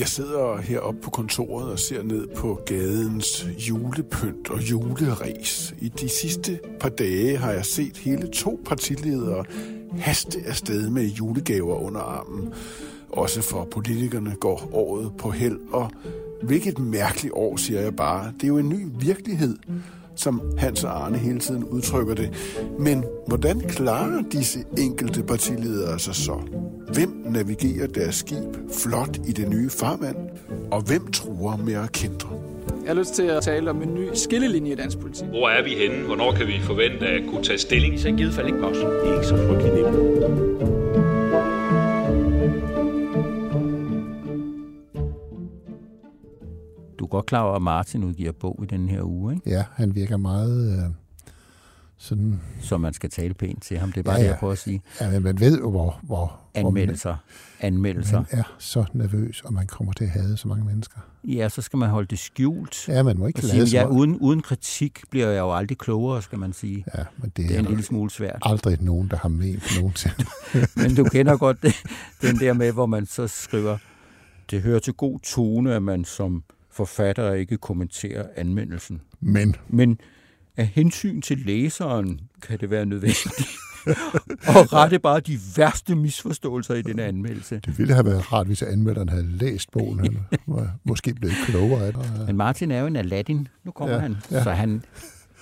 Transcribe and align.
Jeg 0.00 0.08
sidder 0.08 0.56
heroppe 0.56 1.00
på 1.00 1.10
kontoret 1.10 1.72
og 1.72 1.78
ser 1.78 2.02
ned 2.02 2.26
på 2.36 2.60
gadens 2.66 3.46
julepynt 3.68 4.50
og 4.50 4.70
juleræs. 4.70 5.74
I 5.78 5.88
de 5.88 6.08
sidste 6.08 6.60
par 6.80 6.88
dage 6.88 7.36
har 7.36 7.52
jeg 7.52 7.64
set 7.64 7.96
hele 7.96 8.28
to 8.28 8.60
partiledere 8.64 9.44
haste 9.98 10.38
afsted 10.46 10.90
med 10.90 11.06
julegaver 11.06 11.76
under 11.76 12.00
armen. 12.00 12.52
Også 13.08 13.42
for 13.42 13.64
politikerne 13.64 14.34
går 14.40 14.70
året 14.72 15.12
på 15.18 15.30
held, 15.30 15.58
og 15.72 15.90
hvilket 16.42 16.78
mærkeligt 16.78 17.34
år, 17.34 17.56
siger 17.56 17.80
jeg 17.80 17.96
bare. 17.96 18.32
Det 18.36 18.42
er 18.42 18.48
jo 18.48 18.58
en 18.58 18.68
ny 18.68 18.86
virkelighed 19.00 19.56
som 20.16 20.42
Hans 20.58 20.84
og 20.84 21.04
Arne 21.04 21.18
hele 21.18 21.38
tiden 21.38 21.64
udtrykker 21.64 22.14
det. 22.14 22.30
Men 22.78 23.04
hvordan 23.26 23.60
klarer 23.60 24.22
disse 24.32 24.58
enkelte 24.78 25.22
partiledere 25.22 25.98
sig 25.98 26.14
så? 26.14 26.36
Hvem 26.92 27.22
navigerer 27.26 27.86
deres 27.86 28.14
skib 28.14 28.56
flot 28.82 29.16
i 29.28 29.32
det 29.32 29.48
nye 29.48 29.70
farvand? 29.70 30.16
Og 30.70 30.82
hvem 30.82 31.06
truer 31.12 31.56
med 31.56 31.74
at 31.74 31.92
kendre? 31.92 32.28
Jeg 32.82 32.88
har 32.88 32.94
lyst 32.94 33.14
til 33.14 33.22
at 33.22 33.42
tale 33.42 33.70
om 33.70 33.82
en 33.82 33.94
ny 33.94 34.08
skillelinje 34.14 34.72
i 34.72 34.74
dansk 34.74 34.98
politik. 34.98 35.26
Hvor 35.26 35.48
er 35.48 35.64
vi 35.64 35.70
henne? 35.70 36.06
Hvornår 36.06 36.32
kan 36.32 36.46
vi 36.46 36.60
forvente 36.62 37.06
at 37.06 37.22
kunne 37.28 37.42
tage 37.42 37.58
stilling? 37.58 38.00
Så 38.00 38.08
i 38.08 38.12
givet 38.12 38.34
fald 38.34 38.46
ikke 38.46 38.64
os. 38.64 38.76
Det 38.76 39.10
er 39.10 39.14
ikke 39.14 39.26
så 39.26 39.36
frygteligt 39.36 39.74
nemt. 39.74 40.49
Godt 47.10 47.26
klar 47.26 47.42
over, 47.42 47.56
at 47.56 47.62
Martin 47.62 48.04
udgiver 48.04 48.32
bog 48.32 48.60
i 48.62 48.66
den 48.66 48.88
her 48.88 49.02
uge, 49.02 49.34
ikke? 49.34 49.50
Ja, 49.50 49.64
han 49.74 49.94
virker 49.94 50.16
meget 50.16 50.78
øh, 50.84 50.90
sådan... 51.98 52.40
Så 52.60 52.78
man 52.78 52.92
skal 52.92 53.10
tale 53.10 53.34
pænt 53.34 53.62
til 53.62 53.78
ham. 53.78 53.92
Det 53.92 53.98
er 53.98 54.02
bare 54.02 54.14
Ja, 54.14 54.20
ja, 54.20 54.24
det, 54.24 54.30
jeg 54.30 54.38
prøver 54.38 54.52
at 54.52 54.58
sige. 54.58 54.82
Ja, 55.00 55.10
men 55.10 55.22
man 55.22 55.40
ved 55.40 55.58
jo, 55.58 55.70
hvor, 55.70 56.00
hvor, 56.02 56.40
hvor 56.54 56.66
Anmeldelser. 56.68 57.16
Anmeldelser. 57.60 58.16
man, 58.16 58.26
man 58.32 58.40
er 58.40 58.54
så 58.58 58.84
nervøs, 58.92 59.42
og 59.44 59.52
man 59.52 59.66
kommer 59.66 59.92
til 59.92 60.04
at 60.04 60.10
hade 60.10 60.36
så 60.36 60.48
mange 60.48 60.64
mennesker. 60.64 60.98
Ja, 61.24 61.48
så 61.48 61.62
skal 61.62 61.76
man 61.76 61.88
holde 61.90 62.06
det 62.08 62.18
skjult. 62.18 62.88
Ja, 62.88 63.02
man 63.02 63.18
må 63.18 63.26
ikke 63.26 63.40
lade 63.42 63.66
sige, 63.66 63.80
ja, 63.80 63.86
uden, 63.88 64.16
uden 64.16 64.42
kritik 64.42 65.00
bliver 65.10 65.28
jeg 65.28 65.38
jo 65.40 65.56
aldrig 65.56 65.78
klogere, 65.78 66.22
skal 66.22 66.38
man 66.38 66.52
sige. 66.52 66.84
Ja, 66.98 67.04
men 67.18 67.32
det, 67.36 67.48
Det 67.48 67.56
er 67.56 67.58
en 67.60 67.64
lille 67.66 67.82
smule 67.82 68.10
svært. 68.10 68.38
aldrig 68.42 68.78
nogen, 68.82 69.08
der 69.08 69.16
har 69.16 69.28
ment 69.28 69.62
nogensinde. 69.80 70.24
Men 70.76 70.94
du 70.94 71.04
kender 71.04 71.36
godt 71.36 71.62
det, 71.62 71.74
den 72.22 72.36
der 72.38 72.52
med, 72.52 72.72
hvor 72.72 72.86
man 72.86 73.06
så 73.06 73.26
skriver, 73.28 73.78
det 74.50 74.62
hører 74.62 74.78
til 74.78 74.92
god 74.94 75.18
tone, 75.20 75.74
at 75.74 75.82
man 75.82 76.04
som 76.04 76.42
forfatter 76.80 77.32
ikke 77.32 77.56
kommenterer 77.58 78.26
anmeldelsen. 78.36 79.00
Men 79.20 79.56
Men 79.68 79.98
af 80.56 80.66
hensyn 80.66 81.20
til 81.20 81.38
læseren 81.38 82.20
kan 82.42 82.58
det 82.60 82.70
være 82.70 82.86
nødvendigt 82.86 83.48
at 84.56 84.72
rette 84.72 84.98
bare 84.98 85.20
de 85.20 85.38
værste 85.56 85.94
misforståelser 85.94 86.74
i 86.74 86.82
den 86.82 86.98
anmeldelse. 86.98 87.60
det 87.66 87.78
ville 87.78 87.94
have 87.94 88.04
været 88.06 88.32
rart, 88.32 88.46
hvis 88.46 88.62
anmelderen 88.62 89.08
havde 89.08 89.26
læst 89.36 89.70
bogen. 89.72 89.98
Han 90.00 90.18
var 90.46 90.70
måske 90.84 91.14
blevet 91.14 91.34
klogere 91.46 91.86
af 91.86 91.92
det. 91.92 92.26
Men 92.26 92.36
Martin 92.36 92.70
er 92.70 92.80
jo 92.80 92.86
en 92.86 92.96
Aladdin. 92.96 93.48
Nu 93.64 93.70
kommer 93.70 93.94
Ja, 93.94 94.00
han. 94.00 94.16
ja. 94.30 94.42
Så 94.42 94.50
han, 94.50 94.82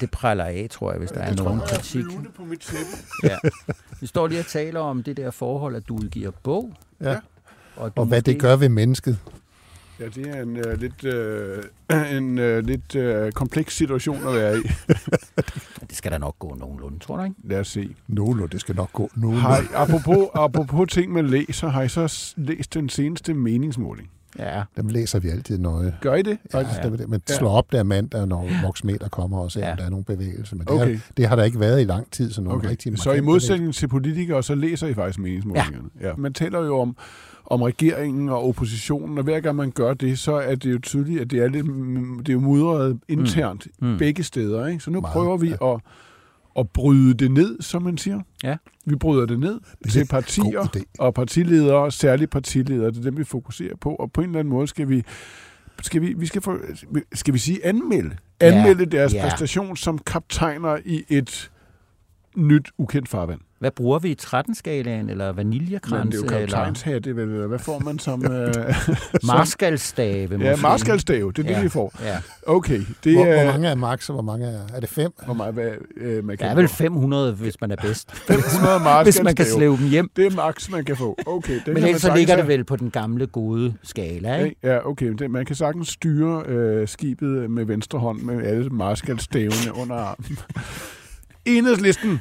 det 0.00 0.10
præller 0.10 0.44
af, 0.44 0.66
tror 0.70 0.90
jeg, 0.92 0.98
hvis 0.98 1.10
der 1.10 1.20
er 1.20 1.34
nogen 1.34 1.60
kritik. 1.60 2.04
på 2.36 2.44
mit 2.44 2.60
tæppe. 2.60 2.90
Ja. 3.24 3.36
Vi 4.00 4.06
står 4.06 4.26
lige 4.28 4.40
og 4.40 4.46
taler 4.46 4.80
om 4.80 5.02
det 5.02 5.16
der 5.16 5.30
forhold, 5.30 5.76
at 5.76 5.88
du 5.88 5.94
udgiver 5.96 6.30
bog. 6.42 6.72
Ja. 7.00 7.16
Og, 7.76 7.96
du 7.96 8.00
Og 8.00 8.06
hvad 8.06 8.22
det 8.22 8.34
måske- 8.34 8.40
gør 8.48 8.56
ved 8.56 8.68
mennesket. 8.68 9.18
Ja, 10.00 10.04
det 10.04 10.28
er 10.28 10.42
en 10.42 10.56
uh, 10.56 10.72
lidt, 10.72 11.04
uh, 11.04 12.12
en, 12.16 12.38
uh, 12.38 12.58
lidt 12.58 12.94
uh, 12.94 13.30
kompleks 13.32 13.76
situation 13.76 14.28
at 14.28 14.34
være 14.34 14.58
i. 14.58 14.62
Det 15.88 15.96
skal 15.96 16.12
da 16.12 16.18
nok 16.18 16.38
gå 16.38 16.54
nogenlunde, 16.54 16.98
tror 16.98 17.16
du 17.16 17.22
ikke? 17.22 17.36
Lad 17.44 17.60
os 17.60 17.68
se. 17.68 17.96
Nogenlunde, 18.06 18.52
det 18.52 18.60
skal 18.60 18.76
nok 18.76 18.92
gå 18.92 19.10
nogenlunde. 19.14 19.40
Har, 19.40 19.64
apropos, 19.74 20.28
apropos 20.34 20.88
ting, 20.92 21.12
man 21.12 21.26
læser, 21.26 21.68
har 21.68 21.82
I 21.82 21.88
så 21.88 22.34
læst 22.36 22.74
den 22.74 22.88
seneste 22.88 23.34
meningsmåling? 23.34 24.10
Ja. 24.38 24.62
Dem 24.76 24.86
læser 24.88 25.18
vi 25.18 25.28
altid 25.28 25.58
nøje. 25.58 25.94
Gør 26.00 26.14
I 26.14 26.22
det? 26.22 26.38
Ja, 26.54 26.58
ja. 26.58 26.90
Man 27.08 27.20
Ja. 27.28 27.34
slår 27.34 27.50
op 27.50 27.72
der 27.72 27.82
mandag, 27.82 28.26
når 28.26 28.48
voksmeter 28.64 29.08
kommer 29.08 29.38
og 29.38 29.52
ser, 29.52 29.60
Ja. 29.60 29.70
om 29.70 29.76
der 29.76 29.84
er 29.84 29.90
nogen 29.90 30.04
bevægelse. 30.04 30.56
Men 30.56 30.66
det, 30.66 30.70
Okay. 30.74 30.92
har, 30.94 31.00
det 31.16 31.28
har 31.28 31.36
der 31.36 31.44
ikke 31.44 31.60
været 31.60 31.80
i 31.80 31.84
lang 31.84 32.10
tid, 32.10 32.30
så 32.32 32.40
nogen 32.40 32.58
Okay. 32.58 32.68
rigtig 32.70 32.98
Så 32.98 33.12
i 33.12 33.20
modsætning 33.20 33.74
til 33.74 33.88
politikere, 33.88 34.42
så 34.42 34.54
læser 34.54 34.86
I 34.86 34.94
faktisk 34.94 35.18
meningsmålingerne. 35.18 35.88
Ja. 36.00 36.08
Ja. 36.08 36.14
Man 36.16 36.32
taler 36.32 36.58
jo 36.64 36.78
om, 36.78 36.96
om 37.46 37.62
regeringen 37.62 38.28
og 38.28 38.48
oppositionen, 38.48 39.18
og 39.18 39.24
hver 39.24 39.40
gang 39.40 39.56
man 39.56 39.70
gør 39.70 39.94
det, 39.94 40.18
så 40.18 40.32
er 40.32 40.54
det 40.54 40.72
jo 40.72 40.78
tydeligt, 40.82 41.20
at 41.20 41.30
det 41.30 41.38
er, 41.38 41.48
lidt, 41.48 41.66
det 42.18 42.28
er 42.28 42.32
jo 42.32 42.40
mudret 42.40 42.98
internt 43.08 43.66
Mm. 43.80 43.88
mm. 43.88 43.98
begge 43.98 44.22
steder. 44.24 44.66
Ikke? 44.66 44.80
Så 44.80 44.90
nu 44.90 45.00
Meget, 45.00 45.12
prøver 45.12 45.36
vi 45.36 45.48
ja. 45.60 45.74
at, 45.74 45.80
at 46.58 46.70
bryde 46.70 47.14
det 47.14 47.30
ned, 47.30 47.62
som 47.62 47.82
man 47.82 47.98
siger. 47.98 48.20
Ja. 48.42 48.56
Vi 48.86 48.96
bryder 48.96 49.26
det 49.26 49.40
ned 49.40 49.60
er 49.84 49.88
til 49.90 50.06
partier 50.06 50.84
og 50.98 51.14
partiledere, 51.14 51.92
særligt 51.92 52.30
partiledere. 52.30 52.90
Det 52.90 52.98
er 52.98 53.02
dem, 53.02 53.18
vi 53.18 53.24
fokuserer 53.24 53.76
på, 53.80 53.94
og 53.94 54.12
på 54.12 54.20
en 54.20 54.26
eller 54.26 54.38
anden 54.38 54.54
måde 54.54 54.66
skal 54.66 54.88
vi 54.88 55.04
skal 55.82 56.02
vi, 56.02 56.14
vi 56.18 56.26
skal, 56.26 56.42
for, 56.42 56.58
skal 57.12 57.34
vi 57.34 57.38
sige 57.38 57.66
anmelde. 57.66 58.16
Ja, 58.40 58.46
Anmelde 58.46 58.86
deres 58.86 59.14
ja. 59.14 59.22
præstation 59.22 59.76
som 59.76 59.98
kaptajner 59.98 60.78
i 60.84 61.04
et 61.08 61.50
nyt, 62.36 62.70
ukendt 62.78 63.08
farvand. 63.08 63.40
Hvad 63.58 63.70
bruger 63.70 63.98
vi? 63.98 64.16
13-skalaen 64.22 65.10
eller 65.10 65.32
vaniljekrans? 65.32 66.10
det 66.10 66.14
er 66.14 66.18
jo 66.18 66.42
eller 66.42 67.14
vel? 67.14 67.28
eller 67.30 67.46
Hvad 67.46 67.58
får 67.58 67.78
man 67.78 67.98
som... 67.98 68.24
øh, 68.32 68.54
marskalstave? 69.26 70.38
ja, 70.44 70.50
måske? 70.50 70.62
marskalstave, 70.62 71.32
det 71.32 71.38
er 71.38 71.42
det, 71.42 71.50
Ja. 71.50 71.62
vi 71.62 71.68
får. 71.68 71.92
Ja. 72.02 72.16
Okay, 72.46 72.80
det 73.04 73.12
Hvor, 73.14 73.24
er... 73.24 73.42
hvor 73.44 73.52
mange 73.52 73.68
er 73.68 73.74
max, 73.74 74.08
og 74.08 74.12
hvor 74.14 74.22
mange 74.22 74.46
er... 74.46 74.60
Er 74.74 74.80
det 74.80 74.88
fem? 74.88 75.12
Hvor 75.24 75.34
meget, 75.34 75.54
hvad, 75.54 75.70
øh, 75.96 76.24
man 76.24 76.36
Der 76.36 76.42
kan 76.44 76.50
er 76.50 76.54
vel 76.54 76.68
få. 76.68 76.74
500, 76.74 77.32
hvis 77.32 77.60
man 77.60 77.70
er 77.70 77.76
bedst. 77.82 78.12
500 78.28 78.44
marskalstave. 78.60 79.04
hvis 79.04 79.22
man 79.22 79.34
kan 79.34 79.46
slæve 79.46 79.76
dem 79.76 79.88
hjem. 79.88 80.10
Det 80.16 80.26
er 80.26 80.30
max, 80.30 80.70
man 80.70 80.84
kan 80.84 80.96
få. 80.96 81.18
Okay, 81.26 81.54
det 81.66 81.74
Men 81.74 81.76
ellers 81.84 82.00
så 82.02 82.14
ligger 82.16 82.36
det 82.36 82.48
vel 82.48 82.64
på 82.64 82.76
den 82.76 82.90
gamle, 82.90 83.26
gode 83.26 83.74
skala, 83.82 84.36
ikke? 84.44 84.56
Ja, 84.62 84.86
okay. 84.88 85.06
Det, 85.12 85.30
man 85.30 85.46
kan 85.46 85.56
sagtens 85.56 85.88
styre 85.88 86.42
øh, 86.46 86.88
skibet 86.88 87.50
med 87.50 87.64
venstre 87.64 87.98
hånd 87.98 88.20
med 88.22 88.44
alle 88.46 88.68
marskalstavene 88.70 89.74
under 89.82 89.96
armen. 89.96 90.38
Enhedslisten 91.44 92.20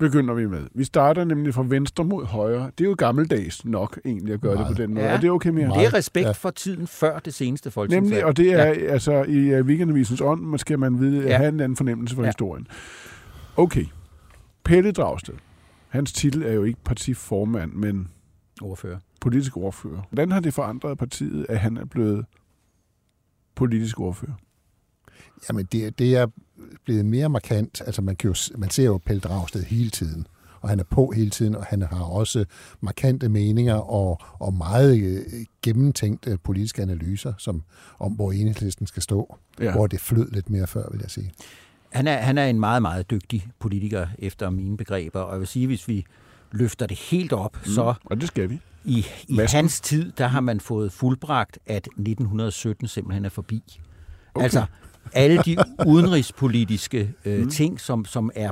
begynder 0.00 0.34
vi 0.34 0.46
med. 0.46 0.66
Vi 0.74 0.84
starter 0.84 1.24
nemlig 1.24 1.54
fra 1.54 1.64
venstre 1.68 2.04
mod 2.04 2.24
højre. 2.26 2.70
Det 2.78 2.84
er 2.84 2.88
jo 2.88 2.94
gammeldags 2.98 3.64
nok 3.64 4.00
egentlig 4.04 4.34
at 4.34 4.40
gøre 4.40 4.54
Meget. 4.54 4.68
det 4.68 4.76
på 4.76 4.82
den 4.82 4.94
måde. 4.94 5.06
Ja. 5.06 5.12
Er 5.12 5.20
det 5.20 5.30
okay 5.30 5.50
med? 5.50 5.62
Det 5.62 5.84
er 5.86 5.94
respekt 5.94 6.26
Ja. 6.26 6.30
for 6.32 6.50
tiden 6.50 6.86
før 6.86 7.18
det 7.18 7.34
seneste 7.34 7.70
folketingsvalg. 7.70 8.10
Nemlig, 8.10 8.24
og 8.24 8.36
det 8.36 8.52
er 8.52 8.66
Ja. 8.66 8.72
altså 8.92 9.22
i 9.22 9.60
uh, 9.60 9.66
weekendavisens 9.66 10.20
ånd, 10.20 10.40
måske 10.40 10.60
skal 10.60 10.78
man 10.78 11.00
vide, 11.00 11.22
Ja. 11.26 11.36
have 11.36 11.48
en 11.48 11.60
anden 11.60 11.76
fornemmelse 11.76 12.14
for 12.14 12.22
ja. 12.22 12.28
historien. 12.28 12.66
Okay. 13.56 13.84
Pelle 14.64 14.92
Dragsted. 14.92 15.34
Hans 15.88 16.12
titel 16.12 16.42
er 16.42 16.52
jo 16.52 16.62
ikke 16.64 16.78
partiformand, 16.84 17.72
men 17.72 18.08
Ordfører. 18.62 18.98
politisk 19.20 19.56
ordfører. 19.56 20.02
Hvordan 20.10 20.32
har 20.32 20.40
det 20.40 20.54
forandret 20.54 20.98
partiet, 20.98 21.46
at 21.48 21.58
han 21.58 21.76
er 21.76 21.84
blevet 21.84 22.24
politisk 23.54 24.00
ordfører? 24.00 24.32
Jamen, 25.48 25.66
det, 25.72 25.98
det 25.98 26.16
er 26.16 26.26
blevet 26.84 27.04
mere 27.04 27.28
markant. 27.28 27.82
Altså, 27.86 28.02
man, 28.02 28.16
kan 28.16 28.30
jo, 28.30 28.34
man 28.58 28.70
ser 28.70 28.84
jo 28.84 28.98
Pelle 29.06 29.20
Dragsted 29.20 29.62
hele 29.64 29.90
tiden, 29.90 30.26
og 30.60 30.68
han 30.68 30.80
er 30.80 30.84
på 30.84 31.12
hele 31.16 31.30
tiden, 31.30 31.54
og 31.54 31.64
han 31.64 31.82
har 31.82 32.04
også 32.04 32.44
markante 32.80 33.28
meninger 33.28 33.74
og, 33.74 34.18
og 34.38 34.54
meget 34.54 35.02
øh, 35.02 35.22
gennemtænkte 35.62 36.38
politiske 36.44 36.82
analyser, 36.82 37.32
som, 37.38 37.62
om 37.98 38.12
hvor 38.12 38.32
enhedslisten 38.32 38.86
skal 38.86 39.02
stå. 39.02 39.36
Ja. 39.60 39.72
Hvor 39.72 39.86
det 39.86 40.00
flød 40.00 40.30
lidt 40.30 40.50
mere 40.50 40.66
før, 40.66 40.88
vil 40.90 41.00
jeg 41.02 41.10
sige. 41.10 41.32
Han 41.90 42.06
er, 42.06 42.16
han 42.16 42.38
er 42.38 42.46
en 42.46 42.60
meget, 42.60 42.82
meget 42.82 43.10
dygtig 43.10 43.48
politiker, 43.58 44.06
efter 44.18 44.50
mine 44.50 44.76
begreber. 44.76 45.20
Og 45.20 45.32
jeg 45.32 45.40
vil 45.40 45.48
sige, 45.48 45.66
hvis 45.66 45.88
vi 45.88 46.04
løfter 46.52 46.86
det 46.86 46.98
helt 46.98 47.32
op, 47.32 47.56
mm. 47.56 47.72
så 47.72 47.94
Og 48.04 48.20
det 48.20 48.28
skal 48.28 48.50
vi. 48.50 48.60
i, 48.84 49.06
i 49.28 49.34
Madsen. 49.36 49.56
hans 49.56 49.80
tid, 49.80 50.12
der 50.18 50.26
har 50.26 50.40
man 50.40 50.60
fået 50.60 50.92
fuldbragt, 50.92 51.58
at 51.66 51.86
1917 51.86 52.88
simpelthen 52.88 53.24
er 53.24 53.28
forbi. 53.28 53.80
Okay. 54.34 54.44
Altså, 54.44 54.64
alle 55.12 55.42
de 55.44 55.56
udenrigspolitiske 55.86 57.14
øh, 57.24 57.40
mm. 57.40 57.50
ting, 57.50 57.80
som, 57.80 58.04
som 58.04 58.30
er 58.34 58.50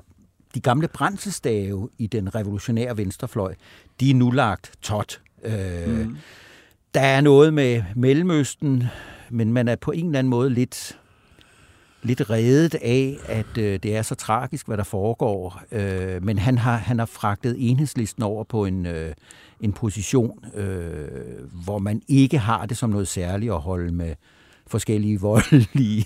de 0.55 0.61
gamle 0.61 0.89
brændsestave 0.89 1.89
i 1.99 2.07
den 2.07 2.35
revolutionære 2.35 2.97
venstrefløj, 2.97 3.55
de 4.01 4.11
er 4.11 4.15
nu 4.15 4.31
lagt 4.31 4.73
tot. 4.83 5.21
Øh, 5.45 5.99
mm. 5.99 6.17
Der 6.95 7.01
er 7.01 7.21
noget 7.21 7.55
med 7.55 7.83
Mellemøsten, 7.97 8.85
men 9.31 9.53
man 9.53 9.69
er 9.69 9.77
på 9.77 9.91
en 9.91 10.07
eller 10.07 10.19
anden 10.19 10.31
måde 10.31 10.51
lidt, 10.51 10.99
lidt 12.03 12.31
reddet 12.31 12.75
af, 12.75 13.17
at 13.27 13.59
øh, 13.59 13.79
det 13.83 13.97
er 13.97 14.03
så 14.03 14.15
tragisk, 14.15 14.67
hvad 14.67 14.77
der 14.77 14.85
foregår. 14.85 15.63
Øh, 15.73 16.25
men 16.25 16.39
han 16.39 16.59
har, 16.59 16.77
han 16.77 16.99
har 16.99 17.07
fragtet 17.07 17.57
enhedslisten 17.59 18.23
over 18.23 18.45
på 18.45 18.65
en, 18.65 18.87
øh, 18.87 19.15
en 19.61 19.73
position, 19.73 20.45
øh, 20.55 21.09
hvor 21.65 21.79
man 21.79 22.03
ikke 22.09 22.39
har 22.39 22.67
det 22.67 22.77
som 22.77 22.91
noget 22.91 23.09
særligt 23.09 23.53
at 23.53 23.61
holde 23.61 23.93
med 23.93 24.15
forskellige 24.71 25.21
voldelige 25.31 26.05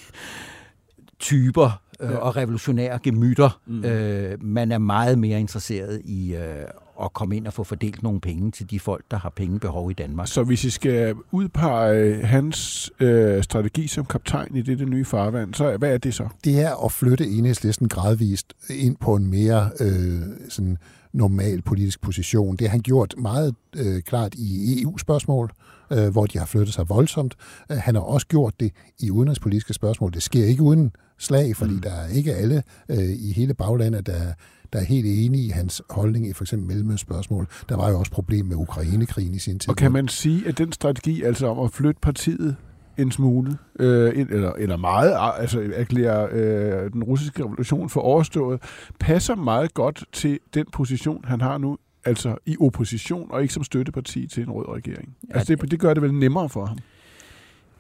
typer 1.19 1.81
øh, 2.01 2.11
ja. 2.11 2.17
og 2.17 2.37
revolutionære 2.37 2.99
gemytter. 3.03 3.61
Mm. 3.67 3.85
Øh, 3.85 4.45
man 4.45 4.73
er 4.73 4.79
meget 4.79 5.19
mere 5.19 5.41
interesseret 5.41 6.03
i 6.05 6.35
øh, 6.35 6.65
at 7.03 7.13
komme 7.13 7.37
ind 7.37 7.47
og 7.47 7.53
få 7.53 7.65
fordelt 7.65 8.03
nogle 8.03 8.21
penge 8.21 8.51
til 8.51 8.71
de 8.71 8.81
folk, 8.81 9.05
der 9.11 9.17
har 9.17 9.31
pengebehov 9.31 9.91
i 9.91 9.95
Danmark. 9.95 10.29
Så 10.29 10.43
hvis 10.43 10.65
I 10.65 10.71
skal 10.71 11.15
udpege 11.31 12.25
hans 12.25 12.91
øh, 13.01 13.43
strategi 13.43 13.87
som 13.87 14.05
kaptajn 14.05 14.57
i 14.57 14.63
det 14.63 14.89
nye 14.89 15.05
farvand, 15.05 15.55
så 15.55 15.77
hvad 15.77 15.95
er 15.95 15.99
det 15.99 16.15
så? 16.15 16.29
Det 16.45 16.61
er 16.61 16.85
at 16.85 16.93
flytte 16.93 17.27
enhedslisten 17.27 17.89
gradvist 17.89 18.55
ind 18.71 18.97
på 18.97 19.15
en 19.15 19.31
mere 19.31 19.71
øh, 19.81 20.21
sådan 20.49 20.79
normal 21.13 21.63
politisk 21.63 22.01
position. 22.01 22.57
Det 22.57 22.67
har 22.67 22.71
han 22.71 22.81
gjort 22.81 23.15
meget 23.19 23.55
øh, 23.77 24.03
klart 24.03 24.35
i 24.35 24.83
EU-spørgsmål, 24.83 25.51
øh, 25.93 26.09
hvor 26.13 26.27
de 26.27 26.39
har 26.39 26.47
flyttet 26.47 26.75
sig 26.75 26.89
voldsomt. 26.89 27.37
Øh, 27.71 27.77
han 27.77 27.95
har 27.95 28.03
også 28.03 28.27
gjort 28.27 28.61
det 28.61 28.73
i 29.01 29.11
udenrigspolitiske 29.11 29.75
spørgsmål. 29.75 30.13
Det 30.13 30.23
sker 30.23 30.45
ikke 30.45 30.63
uden 30.63 30.93
slag, 31.19 31.57
fordi 31.57 31.75
mm. 31.75 31.81
der 31.81 31.93
er 31.93 32.09
ikke 32.09 32.35
alle 32.35 32.63
øh, 32.89 32.99
i 32.99 33.33
hele 33.33 33.55
baglandet, 33.55 34.07
der, 34.07 34.33
der 34.73 34.79
er 34.79 34.85
helt 34.85 35.07
enige 35.07 35.47
i 35.47 35.49
hans 35.49 35.83
holdning 35.91 36.29
i 36.29 36.33
for 36.33 36.45
eksempel 36.45 36.69
Mellemøstspørgsmål. 36.69 37.47
Der 37.69 37.77
var 37.77 37.91
jo 37.91 37.99
også 37.99 38.13
problem 38.13 38.47
med 38.47 38.57
Ukrainekrigen 38.57 39.35
i 39.35 39.39
sin 39.39 39.59
tid. 39.59 39.71
Og 39.71 39.77
kan 39.77 39.93
man 39.93 40.09
sige, 40.09 40.49
at 40.49 40.59
den 40.59 40.73
strategi, 40.73 41.23
altså 41.23 41.47
om 41.47 41.59
at 41.59 41.71
flytte 41.71 42.01
partiet 42.01 42.57
en 42.99 43.11
smule, 43.11 43.59
øh, 43.79 44.13
eller, 44.17 44.53
eller 44.53 44.77
meget, 44.77 45.17
altså 45.39 45.71
erklære 45.75 46.29
øh, 46.29 46.93
den 46.93 47.05
russiske 47.05 47.45
revolution 47.45 47.89
for 47.89 48.01
overstået, 48.01 48.63
passer 49.01 49.35
meget 49.35 49.75
godt 49.75 50.05
til 50.13 50.39
den 50.55 50.67
position, 50.73 51.25
han 51.25 51.41
har 51.41 51.59
nu, 51.59 51.79
altså 52.05 52.37
i 52.47 52.57
opposition, 52.61 53.31
og 53.31 53.43
ikke 53.43 53.55
som 53.55 53.65
støtteparti 53.65 54.27
til 54.27 54.43
en 54.43 54.51
rød 54.51 54.69
regering. 54.69 55.17
Ja, 55.29 55.35
altså 55.35 55.55
det, 55.55 55.71
det 55.71 55.81
gør 55.81 55.95
det 55.95 56.03
vel 56.03 56.15
nemmere 56.15 56.49
for 56.49 56.67
ham. 56.67 56.79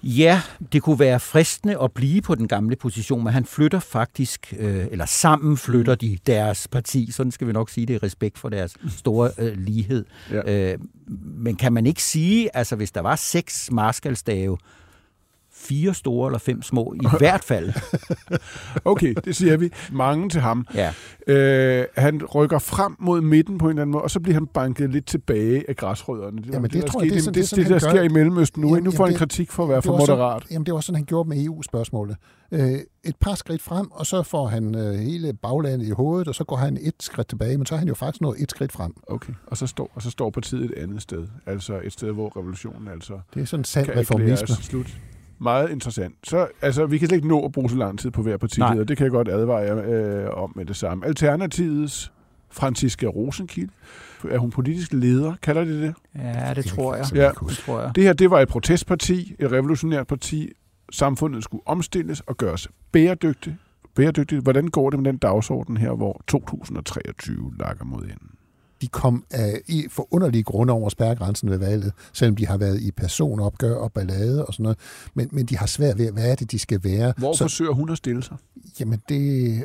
Ja, 0.02 0.42
det 0.72 0.82
kunne 0.82 0.98
være 0.98 1.20
fristende 1.20 1.82
at 1.82 1.92
blive 1.92 2.22
på 2.22 2.34
den 2.34 2.48
gamle 2.48 2.76
position, 2.76 3.24
men 3.24 3.32
han 3.32 3.44
flytter 3.44 3.80
faktisk, 3.80 4.54
øh, 4.58 4.86
eller 4.90 5.06
sammen 5.06 5.56
flytter 5.56 5.94
de 5.94 6.18
deres 6.26 6.68
parti, 6.68 7.10
sådan 7.10 7.32
skal 7.32 7.46
vi 7.46 7.52
nok 7.52 7.70
sige 7.70 7.86
det, 7.86 7.94
i 7.94 7.98
respekt 7.98 8.38
for 8.38 8.48
deres 8.48 8.76
store 8.98 9.30
øh, 9.38 9.58
lighed. 9.58 10.04
Ja. 10.30 10.72
Øh, 10.72 10.78
men 11.36 11.56
kan 11.56 11.72
man 11.72 11.86
ikke 11.86 12.02
sige, 12.02 12.56
altså 12.56 12.76
hvis 12.76 12.92
der 12.92 13.00
var 13.00 13.16
seks 13.16 13.70
marskalstave, 13.72 14.58
fire 15.62 15.94
store 15.94 16.28
eller 16.28 16.38
fem 16.38 16.62
små, 16.62 16.94
i 16.94 17.06
hvert 17.18 17.44
fald. 17.44 17.72
okay, 18.84 19.14
det 19.24 19.36
siger 19.36 19.56
vi. 19.56 19.70
Mange 19.92 20.28
til 20.28 20.40
ham. 20.40 20.66
Ja. 20.74 20.92
Øh, 21.26 21.86
han 21.96 22.24
rykker 22.24 22.58
frem 22.58 22.96
mod 22.98 23.20
midten 23.20 23.58
på 23.58 23.64
en 23.64 23.70
eller 23.70 23.82
anden 23.82 23.92
måde, 23.92 24.02
og 24.02 24.10
så 24.10 24.20
bliver 24.20 24.34
han 24.34 24.46
banket 24.46 24.90
lidt 24.90 25.06
tilbage 25.06 25.64
af 25.68 25.76
græsrødderne. 25.76 26.42
Det, 26.42 26.46
jamen, 26.52 26.70
det, 26.70 26.82
det, 26.82 26.90
tror 26.90 27.02
jeg, 27.02 27.10
det, 27.10 27.16
er 27.16 27.22
sådan, 27.22 27.42
det, 27.42 27.50
det, 27.50 27.56
det, 27.58 27.70
der 27.70 27.78
sker 27.78 27.92
gør. 27.92 28.02
i 28.02 28.08
Mellemøsten 28.08 28.62
nu. 28.62 28.68
Jamen, 28.68 28.84
nu 28.84 28.90
får 28.90 29.06
han 29.06 29.14
kritik 29.14 29.50
for 29.50 29.62
at 29.62 29.68
være 29.68 29.82
for 29.82 29.98
moderat. 29.98 30.42
Sådan, 30.42 30.52
jamen, 30.52 30.66
det 30.66 30.74
var 30.74 30.80
sådan, 30.80 30.96
han 30.96 31.04
gjorde 31.04 31.28
med 31.28 31.44
EU-spørgsmålet. 31.44 32.16
Øh, 32.52 32.78
et 33.04 33.16
par 33.20 33.34
skridt 33.34 33.62
frem, 33.62 33.90
og 33.90 34.06
så 34.06 34.22
får 34.22 34.46
han 34.46 34.74
øh, 34.74 34.94
hele 34.94 35.32
baglandet 35.32 35.86
i 35.86 35.90
hovedet, 35.90 36.28
og 36.28 36.34
så 36.34 36.44
går 36.44 36.56
han 36.56 36.78
et 36.80 36.94
skridt 37.00 37.28
tilbage, 37.28 37.56
men 37.58 37.66
så 37.66 37.74
er 37.74 37.78
han 37.78 37.88
jo 37.88 37.94
faktisk 37.94 38.20
nået 38.20 38.42
et 38.42 38.50
skridt 38.50 38.72
frem. 38.72 38.94
Okay, 39.06 39.32
og 39.46 39.56
så 39.56 39.66
står, 39.66 39.90
og 39.94 40.02
så 40.02 40.10
står 40.10 40.30
partiet 40.30 40.64
et 40.64 40.74
andet 40.76 41.02
sted. 41.02 41.26
Altså 41.46 41.80
et 41.84 41.92
sted, 41.92 42.12
hvor 42.12 42.36
revolutionen 42.36 42.88
altså 42.88 43.20
Det 43.34 43.42
er 43.42 43.46
sådan 43.46 43.64
sand 43.64 43.88
reformisme. 43.96 44.46
Slut. 44.48 44.96
Meget 45.42 45.70
interessant. 45.70 46.14
Så 46.24 46.48
altså, 46.62 46.86
vi 46.86 46.98
kan 46.98 47.08
slet 47.08 47.16
ikke 47.16 47.28
nå 47.28 47.44
at 47.44 47.52
bruge 47.52 47.70
så 47.70 47.76
lang 47.76 47.98
tid 47.98 48.10
på 48.10 48.22
hver 48.22 48.36
partileder. 48.36 48.84
Det 48.84 48.96
kan 48.96 49.04
jeg 49.04 49.10
godt 49.10 49.28
advare 49.28 49.58
jer 49.58 49.82
øh, 50.24 50.42
om 50.42 50.52
med 50.56 50.64
det 50.64 50.76
samme. 50.76 51.06
Alternativets 51.06 52.12
Franziska 52.50 53.06
Rosenkilde. 53.06 53.72
Er 54.30 54.38
hun 54.38 54.50
politisk 54.50 54.92
leder? 54.92 55.34
Kalder 55.42 55.64
det 55.64 55.82
det? 55.82 55.94
Ja, 56.14 56.54
det 56.54 56.64
tror 56.64 56.94
jeg. 56.94 57.04
Ja. 57.14 57.30
Det, 57.48 57.56
tror 57.56 57.80
jeg. 57.80 57.92
det 57.94 58.04
her, 58.04 58.12
det 58.12 58.30
var 58.30 58.40
et 58.40 58.48
protestparti, 58.48 59.34
et 59.38 59.52
revolutionært 59.52 60.06
parti. 60.06 60.52
Samfundet 60.92 61.44
skulle 61.44 61.62
omstilles 61.66 62.20
og 62.20 62.36
gøres 62.36 62.68
bæredygtigt. 62.92 63.56
bæredygtigt. 63.94 64.42
Hvordan 64.42 64.68
går 64.68 64.90
det 64.90 64.98
med 64.98 65.12
den 65.12 65.18
dagsorden 65.18 65.76
her, 65.76 65.92
hvor 65.92 66.22
2023 66.26 67.52
lakker 67.58 67.84
mod 67.84 68.02
enden? 68.02 68.31
De 68.82 68.88
kom 68.88 69.24
af, 69.30 69.60
i 69.66 69.86
forunderlige 69.90 70.42
grunde 70.42 70.72
over 70.72 70.88
spærregrænsen 70.88 71.50
ved 71.50 71.58
valget, 71.58 71.92
selvom 72.12 72.36
de 72.36 72.46
har 72.46 72.56
været 72.56 72.80
i 72.80 72.90
personopgør 72.90 73.74
og 73.74 73.92
ballade 73.92 74.46
og 74.46 74.54
sådan 74.54 74.62
noget. 74.62 74.78
Men, 75.14 75.28
men 75.32 75.46
de 75.46 75.56
har 75.56 75.66
svært 75.66 75.98
ved, 75.98 76.12
hvad 76.12 76.30
er 76.30 76.34
det, 76.34 76.50
de 76.50 76.58
skal 76.58 76.84
være. 76.84 77.14
Hvor 77.16 77.32
så, 77.32 77.44
forsøger 77.44 77.72
hun 77.72 77.90
at 77.90 77.96
stille 77.96 78.22
sig? 78.22 78.36
Jamen, 78.80 79.02
det, 79.08 79.64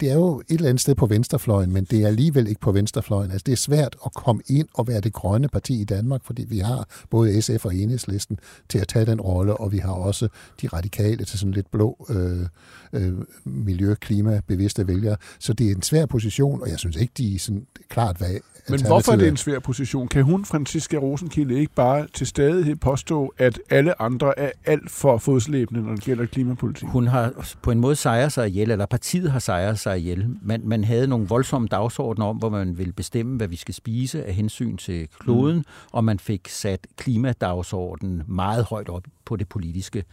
det 0.00 0.10
er 0.10 0.14
jo 0.14 0.38
et 0.40 0.44
eller 0.48 0.68
andet 0.68 0.80
sted 0.80 0.94
på 0.94 1.06
venstrefløjen, 1.06 1.72
men 1.72 1.84
det 1.84 2.02
er 2.02 2.06
alligevel 2.06 2.48
ikke 2.48 2.60
på 2.60 2.72
venstrefløjen. 2.72 3.30
Altså, 3.30 3.44
det 3.46 3.52
er 3.52 3.56
svært 3.56 3.96
at 4.06 4.14
komme 4.14 4.42
ind 4.46 4.68
og 4.74 4.88
være 4.88 5.00
det 5.00 5.12
grønne 5.12 5.48
parti 5.48 5.80
i 5.80 5.84
Danmark, 5.84 6.24
fordi 6.24 6.44
vi 6.48 6.58
har 6.58 6.88
både 7.10 7.42
SF 7.42 7.64
og 7.64 7.74
Enhedslisten 7.74 8.38
til 8.68 8.78
at 8.78 8.88
tage 8.88 9.06
den 9.06 9.20
rolle, 9.20 9.56
og 9.56 9.72
vi 9.72 9.78
har 9.78 9.92
også 9.92 10.28
de 10.62 10.68
radikale 10.68 11.24
til 11.24 11.38
sådan 11.38 11.52
lidt 11.52 11.70
blå 11.70 12.06
øh, 12.10 12.46
øh, 12.92 13.12
miljø, 13.44 13.94
klima, 13.94 14.40
bevidste 14.46 14.86
vælgere. 14.86 15.16
Så 15.38 15.52
det 15.52 15.66
er 15.66 15.74
en 15.74 15.82
svær 15.82 16.06
position, 16.06 16.62
og 16.62 16.70
jeg 16.70 16.78
synes 16.78 16.96
ikke, 16.96 17.12
de 17.18 17.34
er 17.34 17.38
sådan 17.38 17.66
klart, 17.88 18.16
hvad 18.16 18.38
Men 18.68 18.86
hvorfor 18.86 19.12
er 19.12 19.16
det 19.16 19.28
en 19.28 19.36
svær 19.36 19.58
position? 19.58 20.08
Kan 20.08 20.22
hun, 20.22 20.44
Franziska 20.44 20.96
Rosenkilde, 20.96 21.54
ikke 21.54 21.72
bare 21.74 22.06
til 22.14 22.26
stadighed 22.26 22.76
påstå, 22.76 23.32
at 23.38 23.60
alle 23.70 24.02
andre 24.02 24.38
er 24.38 24.50
alt 24.66 24.90
for 24.90 25.18
fodslæbende, 25.18 25.82
når 25.82 25.94
det 25.94 26.04
gælder 26.04 26.26
klimapolitik? 26.26 26.88
Hun 26.88 27.06
har 27.06 27.54
på 27.62 27.70
en 27.70 27.78
måde 27.78 27.96
sejret 27.96 28.32
sig 28.32 28.48
ihjel, 28.48 28.70
eller 28.70 28.86
partiet 28.86 29.30
har 29.30 29.38
sejret 29.38 29.78
sig 29.78 29.87
ihjel. 29.94 30.36
Man, 30.42 30.60
man 30.64 30.84
havde 30.84 31.06
nogle 31.06 31.26
voldsomme 31.26 31.68
dagsordner 31.68 32.26
om, 32.26 32.36
hvor 32.36 32.48
man 32.48 32.78
ville 32.78 32.92
bestemme, 32.92 33.36
hvad 33.36 33.48
vi 33.48 33.56
skal 33.56 33.74
spise 33.74 34.24
af 34.24 34.34
hensyn 34.34 34.76
til 34.76 35.08
kloden, 35.18 35.56
mm. 35.56 35.64
og 35.92 36.04
man 36.04 36.18
fik 36.18 36.48
sat 36.48 36.86
klimadagsordenen 36.96 38.22
meget 38.26 38.64
højt 38.64 38.88
op 38.88 39.04
på 39.24 39.36
det 39.36 39.48
politiske 39.48 40.04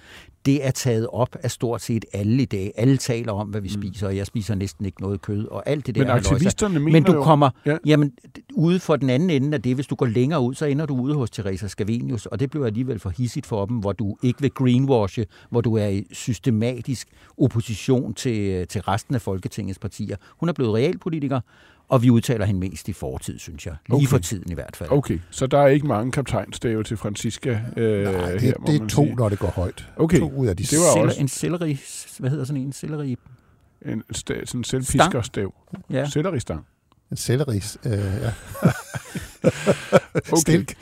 det 0.46 0.68
er 0.68 0.72
taget 0.72 1.08
op 1.08 1.36
af 1.44 1.52
stort 1.52 1.82
set 1.82 2.06
alle 2.14 2.42
i 2.42 2.46
dag. 2.46 2.72
Alle 2.76 2.98
taler 2.98 3.32
om, 3.32 3.48
hvad 3.48 3.62
vi 3.62 3.72
mm. 3.76 3.82
spiser, 3.82 4.08
og 4.08 4.18
jeg 4.18 4.26
spiser 4.26 4.56
næsten 4.56 4.86
ikke 4.86 5.02
noget 5.02 5.22
kød, 5.22 5.48
og 5.48 5.70
alt 5.70 5.88
det 5.88 5.96
der. 5.96 6.02
Men 6.02 6.10
aktivisterne 6.10 6.80
mener 6.80 6.92
Men 6.92 7.04
du 7.04 7.24
kommer, 7.24 7.50
jo, 7.66 7.72
ja. 7.72 7.78
jamen, 7.86 8.12
ude 8.54 8.80
for 8.80 8.96
den 8.96 9.10
anden 9.10 9.30
ende 9.30 9.56
af 9.56 9.62
det, 9.62 9.76
hvis 9.76 9.88
du 9.88 9.96
går 9.96 10.06
længere 10.06 10.42
ud, 10.42 10.54
så 10.54 10.66
ender 10.66 10.86
du 10.86 11.02
ude 11.02 11.16
hos 11.16 11.30
Teresa 11.30 11.68
Scavenius, 11.68 12.26
og 12.26 12.40
det 12.40 12.50
bliver 12.50 12.66
alligevel 12.66 13.00
for 13.00 13.10
hissigt 13.10 13.46
for 13.46 13.66
dem, 13.66 13.78
hvor 13.78 13.92
du 13.92 14.18
ikke 14.24 14.42
vil 14.42 14.52
greenwashe, 14.52 15.26
hvor 15.50 15.62
du 15.62 15.78
er 15.78 15.88
i 15.88 16.06
systematisk 16.12 17.08
opposition 17.38 18.14
til, 18.14 18.68
til 18.68 18.82
resten 18.82 19.16
af 19.16 19.22
Folketingets 19.22 19.80
partier. 19.80 20.16
Hun 20.40 20.50
er 20.50 20.54
blevet 20.54 20.74
realpolitiker, 20.74 21.40
og 21.88 22.04
vi 22.04 22.10
udtaler 22.10 22.46
hende 22.46 22.60
mest 22.60 22.90
i 22.90 22.94
fortid, 22.94 23.40
synes 23.40 23.66
jeg. 23.66 23.76
Lige 23.88 23.96
okay. 23.96 24.08
for 24.08 24.18
tiden 24.18 24.52
i 24.52 24.54
hvert 24.54 24.76
fald. 24.76 24.92
Okay, 24.92 25.20
så 25.30 25.48
der 25.48 25.60
er 25.60 25.68
ikke 25.68 25.88
mange 25.88 26.12
kaptajnstave 26.12 26.84
til 26.84 26.98
Francisca 26.98 27.62
øh, 27.78 28.04
Nej, 28.04 28.32
det, 28.32 28.42
her, 28.42 28.54
det 28.54 28.76
er 28.76 28.80
to, 28.80 28.88
sige. 28.88 29.16
når 29.16 29.30
det 29.30 29.40
går 29.40 29.48
højt. 29.48 29.90
Okay, 29.98 30.20
to 30.20 30.32
ud 30.32 30.48
af 30.48 30.58
de 30.58 30.64
det 30.64 30.80
var 30.80 31.02
også... 31.02 31.22
En 31.22 31.28
selleri, 31.28 31.80
hvad 32.20 32.30
hedder 32.30 32.46
sådan 32.46 32.62
en? 32.62 32.74
Selleri... 32.74 33.16
En 33.86 34.04
sta, 34.12 34.46
sådan 34.46 34.64
selvfiskerstav. 34.64 35.54
Ja. 35.90 36.10
Selleristang. 36.10 36.66
Selleris, 37.16 37.78
øh, 37.86 37.92
ja. 37.92 38.32
okay. 40.16 40.38
Stilk. 40.38 40.76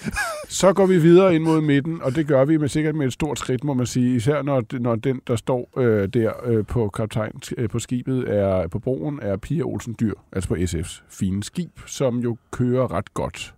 Så 0.49 0.73
går 0.73 0.85
vi 0.85 0.97
videre 0.97 1.35
ind 1.35 1.43
mod 1.43 1.61
midten, 1.61 2.01
og 2.01 2.15
det 2.15 2.27
gør 2.27 2.45
vi 2.45 2.57
med 2.57 2.67
sikkert 2.67 2.95
med 2.95 3.07
et 3.07 3.13
stort 3.13 3.39
skridt, 3.39 3.63
må 3.63 3.73
man 3.73 3.85
sige. 3.85 4.15
Især 4.15 4.41
når, 4.41 4.79
når 4.79 4.95
den, 4.95 5.21
der 5.27 5.35
står 5.35 5.69
øh, 5.77 6.07
der 6.07 6.33
øh, 6.45 6.65
på 6.65 6.89
kaptajn 6.89 7.41
øh, 7.57 7.69
på 7.69 7.79
skibet, 7.79 8.29
er 8.29 8.67
på 8.67 8.79
broen, 8.79 9.19
er 9.21 9.37
Pia 9.37 9.63
Olsen 9.63 9.95
Dyr, 9.99 10.13
altså 10.31 10.49
på 10.49 10.55
SF's 10.55 11.03
fine 11.09 11.43
skib, 11.43 11.79
som 11.85 12.19
jo 12.19 12.37
kører 12.51 12.91
ret 12.91 13.13
godt 13.13 13.53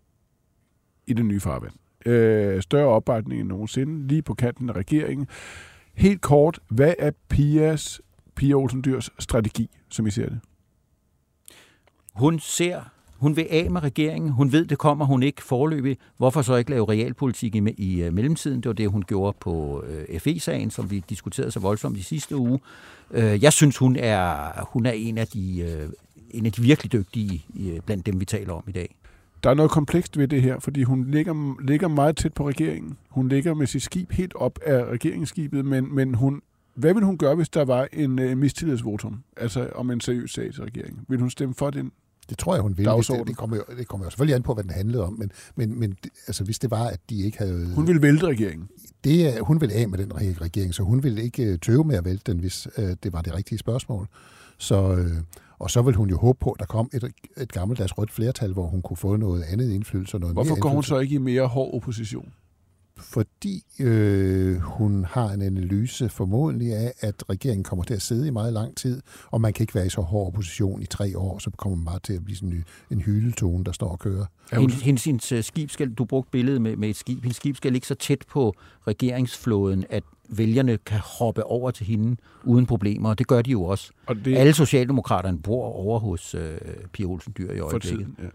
i 1.08 1.14
det 1.14 1.26
nye 1.26 1.40
farvand. 1.40 1.74
Øh, 2.06 2.62
større 2.62 2.88
opbakning 2.88 3.42
end 3.42 3.50
nogensinde, 3.50 4.08
lige 4.08 4.22
på 4.22 4.34
kanten 4.34 4.70
af 4.70 4.74
regeringen. 4.74 5.28
Helt 5.94 6.22
kort, 6.22 6.60
hvad 6.70 6.94
er 7.00 7.12
Pias, 7.30 8.02
Pia 8.36 8.54
Olsen 8.54 8.84
Dyrs 8.86 9.10
strategi, 9.20 9.70
som 9.90 10.08
I 10.08 10.12
ser 10.12 10.30
det? 10.30 10.40
Hun 12.16 12.40
ser 12.40 12.82
hun 13.18 13.36
vil 13.36 13.48
af 13.50 13.72
med 13.72 13.84
regeringen. 13.84 14.30
Hun 14.30 14.52
ved, 14.52 14.66
det 14.66 14.78
kommer 14.78 15.06
hun 15.06 15.24
ikke 15.24 15.44
forløbig. 15.44 15.98
Hvorfor 16.18 16.42
så 16.42 16.56
ikke 16.56 16.72
lave 16.72 16.90
realpolitik 16.90 17.56
i, 17.56 17.62
i 17.78 18.02
øh, 18.02 18.14
mellemtiden? 18.14 18.62
Det 18.62 18.68
var 18.68 18.74
det, 18.74 18.90
hun 18.90 19.04
gjorde 19.04 19.38
på 19.40 19.84
øh, 19.88 20.20
FE-sagen, 20.20 20.72
som 20.72 20.92
vi 20.92 21.04
diskuterede 21.10 21.52
så 21.52 21.60
voldsomt 21.60 21.98
i 21.98 22.02
sidste 22.02 22.36
uge. 22.36 22.60
Øh, 23.12 23.44
jeg 23.44 23.54
synes, 23.54 23.78
hun 23.78 23.96
er, 23.96 24.52
hun 24.72 24.86
er 24.86 24.92
en, 24.92 25.18
af 25.18 25.28
de, 25.28 25.60
øh, 25.60 25.90
en 26.32 26.46
af 26.46 26.52
de 26.52 26.62
virkelig 26.62 26.92
dygtige 26.92 27.46
øh, 27.60 27.80
blandt 27.80 28.06
dem, 28.06 28.20
vi 28.20 28.26
taler 28.26 28.54
om 28.54 28.64
i 28.68 28.72
dag. 28.72 28.96
Der 29.44 29.50
er 29.50 29.54
noget 29.54 29.72
komplekst 29.72 30.18
ved 30.18 30.28
det 30.28 30.42
her, 30.42 30.60
fordi 30.60 30.84
hun 30.84 31.12
ligger, 31.12 31.62
ligger 31.62 31.88
meget 31.88 32.18
tæt 32.18 32.34
på 32.34 32.48
regeringen. 32.48 32.98
Hun 33.10 33.28
ligger 33.28 33.54
med 33.54 33.68
sit 33.68 33.84
skib 33.84 34.12
helt 34.12 34.36
op 34.36 34.60
af 34.66 34.86
regeringsskibet, 34.86 35.66
men, 35.66 35.96
men 35.96 36.16
hun 36.16 36.42
hvad 36.76 36.94
vil 36.94 37.04
hun 37.04 37.18
gøre, 37.18 37.36
hvis 37.36 37.50
der 37.50 37.66
var 37.66 37.88
en 37.94 38.20
uh, 38.20 38.38
mistillidsvotum, 38.38 39.24
altså 39.38 39.70
om 39.76 39.92
en 39.92 40.02
seriøs 40.02 40.32
sag 40.32 40.54
til 40.54 40.64
regeringen? 40.64 41.06
Vil 41.08 41.20
hun 41.20 41.30
stemme 41.30 41.56
for 41.56 41.70
den 41.70 41.92
det 42.30 42.38
tror 42.38 42.54
jeg, 42.56 42.62
hun 42.62 42.78
vil. 42.78 42.86
Det, 42.86 43.28
det, 43.28 43.38
kommer 43.38 43.58
jo, 43.58 43.64
det 43.78 43.88
kommer 43.88 44.06
jo 44.06 44.10
selvfølgelig 44.10 44.36
an 44.36 44.44
på, 44.44 44.54
hvad 44.54 44.64
den 44.64 44.72
handlede 44.72 45.04
om, 45.04 45.14
men, 45.14 45.32
men, 45.56 45.80
men 45.80 45.96
altså, 46.28 46.44
hvis 46.44 46.60
det 46.60 46.72
var, 46.72 46.88
at 46.88 47.00
de 47.10 47.22
ikke 47.22 47.38
havde... 47.38 47.76
Hun 47.76 47.88
ville 47.88 48.02
vælte 48.02 48.26
regeringen? 48.26 48.68
Det, 49.04 49.40
hun 49.42 49.62
vil 49.62 49.72
af 49.72 49.90
med 49.90 49.98
den 49.98 50.12
regering, 50.16 50.74
så 50.74 50.84
hun 50.84 51.04
ville 51.04 51.24
ikke 51.24 51.44
øh, 51.44 51.60
tøve 51.60 51.84
med 51.84 51.96
at 51.96 52.06
vælte 52.06 52.32
den, 52.32 52.40
hvis 52.40 52.68
uh, 52.78 52.84
det 53.04 53.14
var 53.14 53.22
det 53.22 53.34
rigtige 53.36 53.60
spørgsmål. 53.60 54.08
Så, 54.58 54.92
uh, 54.92 55.00
Og 55.60 55.72
så 55.72 55.82
vil 55.82 55.96
hun 55.96 56.10
jo 56.10 56.18
håbe 56.18 56.40
på, 56.42 56.52
at 56.52 56.60
der 56.60 56.66
kom 56.66 56.90
et, 56.94 57.12
et 57.38 57.52
gammeldags 57.52 57.98
rødt 57.98 58.12
flertal, 58.12 58.54
hvor 58.54 58.68
hun 58.68 58.82
kunne 58.82 58.98
få 58.98 59.16
noget 59.16 59.44
andet 59.44 59.72
indflydelse. 59.72 60.20
Noget 60.20 60.36
Hvorfor 60.36 60.56
mere 60.56 60.62
går 60.62 60.70
hun 60.70 60.84
så 60.84 61.00
ikke 61.00 61.16
i 61.16 61.18
mere 61.18 61.48
hård 61.48 61.76
opposition? 61.76 62.34
Fordi 63.00 63.64
øh, 63.80 64.58
hun 64.58 65.06
har 65.10 65.30
en 65.30 65.42
analyse 65.42 66.10
formodentlig 66.10 66.74
af, 66.74 66.94
at 67.00 67.24
regeringen 67.30 67.64
kommer 67.64 67.86
til 67.86 67.94
at 67.94 68.02
sidde 68.02 68.28
i 68.28 68.30
meget 68.30 68.54
lang 68.54 68.78
tid, 68.78 69.02
og 69.32 69.42
man 69.42 69.54
kan 69.54 69.64
ikke 69.64 69.76
være 69.76 69.86
i 69.86 69.90
så 69.90 70.02
hård 70.02 70.28
opposition 70.28 70.82
i 70.82 70.86
tre 70.86 71.18
år, 71.18 71.40
så 71.40 71.52
kommer 71.58 71.76
man 71.76 71.86
bare 71.86 72.00
til 72.00 72.14
at 72.14 72.26
blive 72.26 72.38
sådan 72.38 72.50
en, 72.50 72.66
en 72.92 73.02
hyletone, 73.02 73.64
der 73.64 73.72
står 73.72 73.90
og 73.90 74.00
kører. 74.00 74.26
Er 74.52 74.60
Hendes, 74.60 75.04
hendes, 75.04 75.32
øh, 75.32 75.44
skib 75.44 75.70
skal, 75.70 75.94
du 75.94 76.06
brugte 76.06 76.32
billedet 76.32 76.62
med, 76.62 76.76
med 76.76 76.90
et 76.90 76.96
skib, 76.96 77.22
hendes 77.22 77.38
skib 77.38 77.56
skal 77.56 77.72
ligge 77.72 77.88
så 77.88 77.96
tæt 77.96 78.24
på 78.30 78.54
regeringsflåden, 78.88 79.86
at 79.90 80.04
vælgerne 80.30 80.78
kan 80.78 81.00
hoppe 81.00 81.44
over 81.44 81.72
til 81.72 81.86
hende 81.86 82.18
uden 82.44 82.66
problemer, 82.66 83.10
og 83.10 83.20
det 83.20 83.28
gør 83.28 83.42
de 83.42 83.52
jo 83.52 83.64
også. 83.64 83.92
Og 84.06 84.16
det. 84.16 84.38
Alle 84.38 84.54
socialdemokraterne 84.54 85.40
bor 85.40 85.66
over 85.66 86.00
hos 86.00 86.36
øh, 86.36 86.58
Pia 86.92 87.06
Olsen 87.06 87.34
Dyr 87.38 87.52
i 87.52 87.58
for 87.58 87.66
øjeblikket. 87.66 88.00
tiden. 88.00 88.16
Ja. 88.20 88.28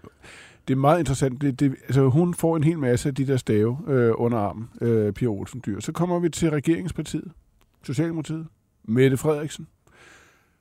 Det 0.70 0.76
er 0.76 0.80
meget 0.80 0.98
interessant. 0.98 1.40
Det, 1.40 1.60
det, 1.60 1.74
altså, 1.84 2.08
hun 2.08 2.34
får 2.34 2.56
en 2.56 2.64
hel 2.64 2.78
masse 2.78 3.08
af 3.08 3.14
de 3.14 3.26
der 3.26 3.36
stave 3.36 3.78
øh, 3.88 4.12
under 4.14 4.38
armen, 4.38 4.68
øh, 4.80 5.12
Pia 5.12 5.28
Olsen 5.28 5.62
Dyr. 5.66 5.80
Så 5.80 5.92
kommer 5.92 6.18
vi 6.18 6.28
til 6.28 6.50
regeringspartiet, 6.50 7.32
Socialdemokratiet, 7.84 8.46
Mette 8.84 9.16
Frederiksen. 9.16 9.66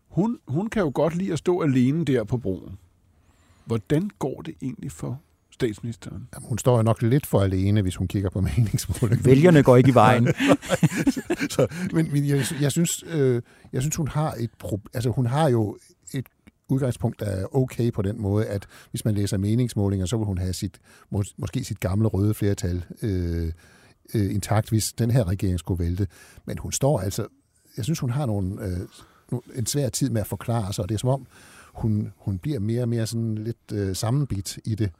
Hun, 0.07 0.39
hun 0.47 0.69
kan 0.69 0.81
jo 0.81 0.91
godt 0.95 1.15
lide 1.15 1.33
at 1.33 1.39
stå 1.39 1.61
alene 1.61 2.05
der 2.05 2.23
på 2.23 2.37
broen. 2.37 2.77
Hvordan 3.65 4.09
går 4.19 4.41
det 4.41 4.53
egentlig 4.61 4.91
for 4.91 5.21
statsministeren? 5.51 6.27
Jamen, 6.33 6.49
hun 6.49 6.57
står 6.57 6.77
jo 6.77 6.83
nok 6.83 7.01
lidt 7.01 7.25
for 7.25 7.41
alene, 7.41 7.81
hvis 7.81 7.95
hun 7.95 8.07
kigger 8.07 8.29
på 8.29 8.41
meningsmålingen. 8.55 9.25
Vælgerne 9.25 9.63
går 9.63 9.77
ikke 9.77 9.89
i 9.89 9.93
vejen. 9.93 10.27
så, 11.55 11.67
men, 11.93 12.11
men 12.11 12.27
jeg, 12.27 12.45
jeg, 12.61 12.71
synes, 12.71 13.03
øh, 13.07 13.41
jeg 13.73 13.81
synes, 13.81 13.95
hun 13.95 14.07
har 14.07 14.33
et 14.39 14.49
pro, 14.59 14.79
altså 14.93 15.09
hun 15.09 15.25
har 15.25 15.49
jo 15.49 15.77
udgangspunkt, 16.69 17.21
er 17.21 17.55
okay 17.55 17.91
på 17.91 18.01
den 18.01 18.21
måde, 18.21 18.45
at 18.45 18.67
hvis 18.91 19.05
man 19.05 19.15
læser 19.15 19.38
meningsmålinger, 19.38 20.05
så 20.05 20.17
vil 20.17 20.25
hun 20.25 20.38
have 20.38 20.53
sit, 20.53 20.79
mås, 21.09 21.33
måske 21.38 21.63
sit 21.63 21.79
gamle 21.79 22.07
røde 22.07 22.33
flertal 22.33 22.85
øh, 23.01 23.51
øh, 24.13 24.33
intakt, 24.33 24.69
hvis 24.69 24.93
den 24.93 25.11
her 25.11 25.27
regering 25.27 25.59
skulle 25.59 25.83
vælte. 25.83 26.07
Men 26.45 26.57
hun 26.57 26.71
står 26.71 26.99
altså, 26.99 27.27
jeg 27.77 27.85
synes, 27.85 27.99
hun 27.99 28.09
har 28.09 28.25
nogle, 28.25 28.65
øh, 28.65 28.79
en 29.55 29.65
svær 29.65 29.89
tid 29.89 30.09
med 30.09 30.21
at 30.21 30.27
forklare 30.27 30.73
sig, 30.73 30.83
og 30.83 30.89
det 30.89 30.95
er 30.95 30.99
som 30.99 31.09
om, 31.09 31.27
hun, 31.73 32.13
hun 32.17 32.39
bliver 32.39 32.59
mere 32.59 32.81
og 32.81 32.89
mere 32.89 33.07
sådan 33.07 33.35
lidt 33.35 33.71
øh, 33.73 33.95
sammenbit 33.95 34.59
i 34.65 34.75
det. 34.75 34.91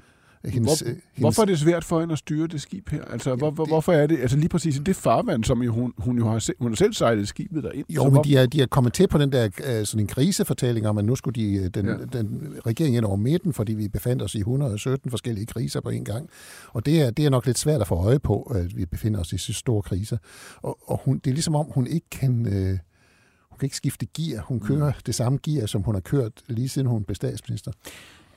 Hendes, 0.46 0.79
Hvor, 0.79 0.89
øh, 0.89 0.96
hendes, 0.96 1.03
hvorfor 1.17 1.41
er 1.41 1.46
det 1.46 1.60
svært 1.60 1.84
for 1.84 2.00
hende 2.00 2.12
at 2.12 2.17
styre 2.19 2.48
det 2.48 2.62
skib 2.62 2.89
her? 2.89 3.03
Altså, 3.05 3.36
hvor, 3.36 3.51
hvor, 3.51 3.63
det- 3.63 3.72
hvorfor 3.72 3.93
er 3.93 4.08
det? 4.08 4.19
Altså 4.19 4.38
lige 4.38 4.50
præcis 4.50 4.75
i 4.77 4.79
det 4.79 4.96
farvand, 4.96 5.43
som 5.43 5.62
jo, 5.63 5.74
hun, 5.74 5.93
hun 5.98 6.17
jo 6.17 6.29
har, 6.29 6.39
se, 6.39 6.53
hun 6.60 6.72
har 6.72 6.75
selv 6.75 6.93
sejlet 6.93 7.27
skibet 7.27 7.63
derind. 7.63 7.86
Jo, 7.89 8.10
men 8.10 8.24
de 8.24 8.36
er, 8.38 8.46
de 8.46 8.62
er 8.62 8.65
kommet 8.67 8.93
til 8.93 9.08
på 9.08 9.17
den 9.17 9.31
der 9.31 9.46
øh, 9.46 9.86
sådan 9.86 10.00
en 10.00 10.08
krisefortælling 10.08 10.88
om, 10.88 10.98
at 10.98 11.05
nu 11.05 11.15
skulle 11.15 11.41
de, 11.41 11.53
øh, 11.53 11.67
den, 11.69 11.86
Ja. 11.86 11.91
ja. 11.91 11.98
den 12.19 12.53
regering 12.65 12.96
ind 12.96 13.05
over 13.05 13.15
midten, 13.15 13.53
fordi 13.53 13.74
vi 13.74 13.88
befandt 13.88 14.22
os 14.22 14.36
i 14.36 14.39
117 14.39 15.10
forskellige 15.12 15.46
kriser 15.46 15.81
på 15.81 15.89
en 15.89 16.05
gang. 16.05 16.29
Og 16.67 16.86
det 16.86 17.01
er, 17.01 17.10
det 17.12 17.25
er 17.25 17.29
nok 17.29 17.46
lidt 17.46 17.58
svært 17.58 17.81
at 17.81 17.88
få 17.88 17.96
øje 17.96 18.19
på, 18.19 18.41
at 18.41 18.77
vi 18.77 18.86
befinder 18.86 19.19
os 19.19 19.34
i 19.34 19.38
så 19.38 19.53
store 19.53 19.81
kriser. 19.81 20.17
Og, 20.62 20.77
og 20.89 21.01
hun, 21.05 21.17
det 21.19 21.29
er 21.29 21.34
ligesom 21.34 21.55
om, 21.55 21.65
hun 21.74 21.88
ikke 21.88 22.10
kan... 22.12 22.46
Øh, 22.46 22.77
hun 23.50 23.58
kan 23.60 23.65
ikke 23.65 23.75
skifte 23.77 24.05
gear. 24.17 24.41
Hun 24.48 24.60
kører 24.60 24.91
det 25.05 25.15
samme 25.15 25.39
gear, 25.43 25.65
som 25.65 25.81
hun 25.81 25.96
har 25.96 26.00
kørt 26.01 26.31
lige 26.48 26.69
siden 26.69 26.88
hun 26.88 27.03
blev 27.03 27.15
statsminister. 27.15 27.72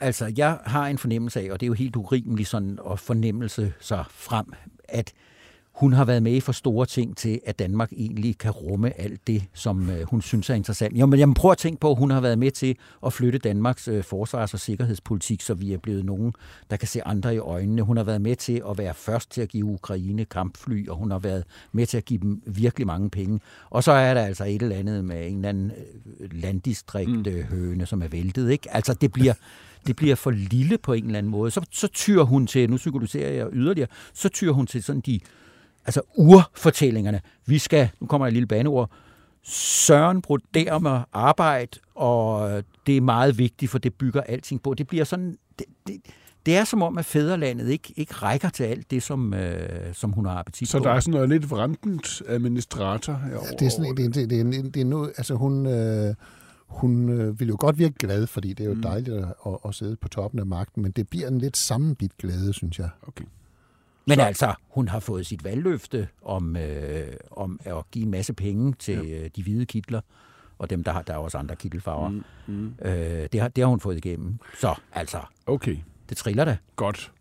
Altså, 0.02 0.32
jeg 0.36 0.58
har 0.64 0.86
en 0.86 0.98
fornemmelse 0.98 1.40
af, 1.40 1.52
og 1.52 1.60
det 1.60 1.66
er 1.66 1.68
jo 1.68 1.72
helt 1.74 1.96
urimeligt 1.96 2.48
sådan 2.48 2.78
at 2.90 2.98
fornemmelse 2.98 3.72
sig 3.80 4.04
frem, 4.10 4.46
at 4.88 5.12
hun 5.74 5.92
har 5.92 6.04
været 6.04 6.22
med 6.22 6.32
i 6.32 6.40
for 6.40 6.52
store 6.52 6.86
ting 6.86 7.16
til, 7.16 7.40
at 7.46 7.58
Danmark 7.58 7.92
egentlig 7.92 8.38
kan 8.38 8.50
rumme 8.50 9.00
alt 9.00 9.26
det, 9.26 9.44
som 9.54 9.90
øh, 9.90 10.02
hun 10.10 10.22
synes 10.22 10.50
er 10.50 10.54
interessant. 10.54 10.96
Jamen, 10.96 11.18
jamen, 11.18 11.34
prøv 11.34 11.50
at 11.50 11.58
tænke 11.58 11.80
på, 11.80 11.90
at 11.90 11.98
hun 11.98 12.10
har 12.10 12.20
været 12.20 12.38
med 12.38 12.50
til 12.50 12.76
at 13.06 13.12
flytte 13.12 13.38
Danmarks 13.38 13.88
øh, 13.88 14.04
forsvars- 14.04 14.54
og 14.54 14.60
sikkerhedspolitik, 14.60 15.40
så 15.40 15.54
vi 15.54 15.72
er 15.72 15.78
blevet 15.78 16.04
nogen, 16.04 16.32
der 16.70 16.76
kan 16.76 16.88
se 16.88 17.06
andre 17.06 17.34
i 17.34 17.38
øjnene. 17.38 17.82
Hun 17.82 17.96
har 17.96 18.04
været 18.04 18.20
med 18.20 18.36
til 18.36 18.62
at 18.70 18.78
være 18.78 18.94
først 18.94 19.30
til 19.30 19.40
at 19.40 19.48
give 19.48 19.64
Ukraine 19.64 20.24
kampfly, 20.24 20.88
og 20.88 20.96
hun 20.96 21.10
har 21.10 21.18
været 21.18 21.44
med 21.72 21.86
til 21.86 21.96
at 21.96 22.04
give 22.04 22.20
dem 22.20 22.42
virkelig 22.46 22.86
mange 22.86 23.10
penge. 23.10 23.40
Og 23.70 23.84
så 23.84 23.92
er 23.92 24.14
der 24.14 24.22
altså 24.22 24.44
et 24.44 24.62
eller 24.62 24.76
andet 24.76 25.04
med 25.04 25.28
en 25.28 25.36
eller 25.36 25.48
anden 25.48 25.72
øh, 26.20 26.28
landdistrikt 26.32 27.26
øh, 27.26 27.44
høne, 27.44 27.86
som 27.86 28.02
er 28.02 28.08
væltet. 28.08 28.50
Ikke? 28.50 28.74
Altså, 28.74 28.94
det 28.94 29.12
bliver 29.12 29.34
det 29.86 29.96
bliver 29.96 30.14
for 30.14 30.30
lille 30.30 30.78
på 30.78 30.92
en 30.92 31.04
eller 31.06 31.18
anden 31.18 31.30
måde. 31.30 31.50
Så, 31.50 31.60
så 31.70 31.88
tyr 31.88 32.22
hun 32.22 32.46
til, 32.46 32.70
nu 32.70 32.76
psykologiserer 32.76 33.32
jeg 33.32 33.46
yderligere, 33.52 33.88
så 34.14 34.28
tyr 34.28 34.52
hun 34.52 34.66
til 34.66 34.82
sådan 34.82 35.00
de 35.00 35.20
altså 35.86 36.00
urfortællingerne. 36.16 37.20
Vi 37.46 37.58
skal, 37.58 37.88
nu 38.00 38.06
kommer 38.06 38.26
et 38.26 38.32
lille 38.32 38.46
baneord, 38.46 38.90
Søren 39.44 40.22
broderer 40.22 40.78
med 40.78 41.00
arbejde, 41.12 41.78
og 41.94 42.62
det 42.86 42.96
er 42.96 43.00
meget 43.00 43.38
vigtigt, 43.38 43.70
for 43.70 43.78
det 43.78 43.94
bygger 43.94 44.20
alting 44.20 44.62
på. 44.62 44.74
Det 44.74 44.86
bliver 44.88 45.04
sådan, 45.04 45.36
det, 45.58 45.66
det, 45.86 45.96
det 46.46 46.56
er 46.56 46.64
som 46.64 46.82
om, 46.82 46.98
at 46.98 47.04
fædrelandet 47.04 47.68
ikke, 47.68 47.92
ikke 47.96 48.14
rækker 48.14 48.48
til 48.48 48.64
alt 48.64 48.90
det, 48.90 49.02
som, 49.02 49.34
øh, 49.34 49.94
som 49.94 50.12
hun 50.12 50.26
har 50.26 50.38
appetit 50.38 50.68
Så 50.68 50.78
på. 50.78 50.84
der 50.84 50.90
er 50.90 51.00
sådan 51.00 51.12
noget 51.12 51.28
lidt 51.28 51.50
vrandent 51.50 52.22
administrator 52.28 53.12
herovre. 53.12 53.46
Ja, 53.50 53.56
det 53.58 53.66
er 53.66 53.70
sådan, 53.70 53.96
det, 53.96 54.04
er- 54.06 54.26
det, 54.26 54.40
er- 54.40 54.44
det, 54.62 54.74
det 54.74 54.80
er 54.80 54.84
noget, 54.84 55.12
altså 55.16 55.34
hun, 55.34 55.66
øh, 55.66 56.14
hun 56.72 57.08
øh, 57.08 57.40
vil 57.40 57.48
jo 57.48 57.56
godt 57.60 57.78
virke 57.78 57.94
glad, 57.98 58.26
fordi 58.26 58.52
det 58.52 58.64
er 58.64 58.68
jo 58.68 58.74
Mm. 58.74 58.82
dejligt 58.82 59.16
at, 59.16 59.24
at, 59.46 59.58
at 59.64 59.74
sidde 59.74 59.96
på 59.96 60.08
toppen 60.08 60.40
af 60.40 60.46
magten, 60.46 60.82
men 60.82 60.92
det 60.92 61.08
bliver 61.08 61.28
en 61.28 61.38
lidt 61.38 61.56
sammenbit 61.56 62.16
glæde, 62.18 62.52
synes 62.52 62.78
jeg. 62.78 62.88
Okay. 63.08 63.24
Men 64.06 64.20
altså, 64.20 64.54
hun 64.68 64.88
har 64.88 65.00
fået 65.00 65.26
sit 65.26 65.44
valgløfte 65.44 66.08
om, 66.22 66.56
øh, 66.56 67.12
om 67.30 67.60
at 67.64 67.90
give 67.90 68.04
en 68.04 68.10
masse 68.10 68.32
penge 68.32 68.72
til 68.78 68.98
øh, 69.12 69.30
de 69.36 69.42
hvide 69.42 69.66
kitler, 69.66 70.00
og 70.58 70.70
dem, 70.70 70.84
der 70.84 70.92
har, 70.92 71.02
der 71.02 71.12
er 71.12 71.16
også 71.18 71.38
andre 71.38 71.56
kittelfarver. 71.56 72.08
Mm, 72.08 72.22
mm. 72.46 72.74
Øh, 72.84 73.28
det, 73.32 73.40
har, 73.40 73.48
det 73.48 73.62
har 73.64 73.68
hun 73.68 73.80
fået 73.80 73.96
igennem. 73.96 74.38
Så 74.60 74.74
altså, 74.92 75.18
Okay, 75.46 75.76
det 76.08 76.16
triller 76.16 76.44
da. 76.44 76.56
godt. 76.76 77.12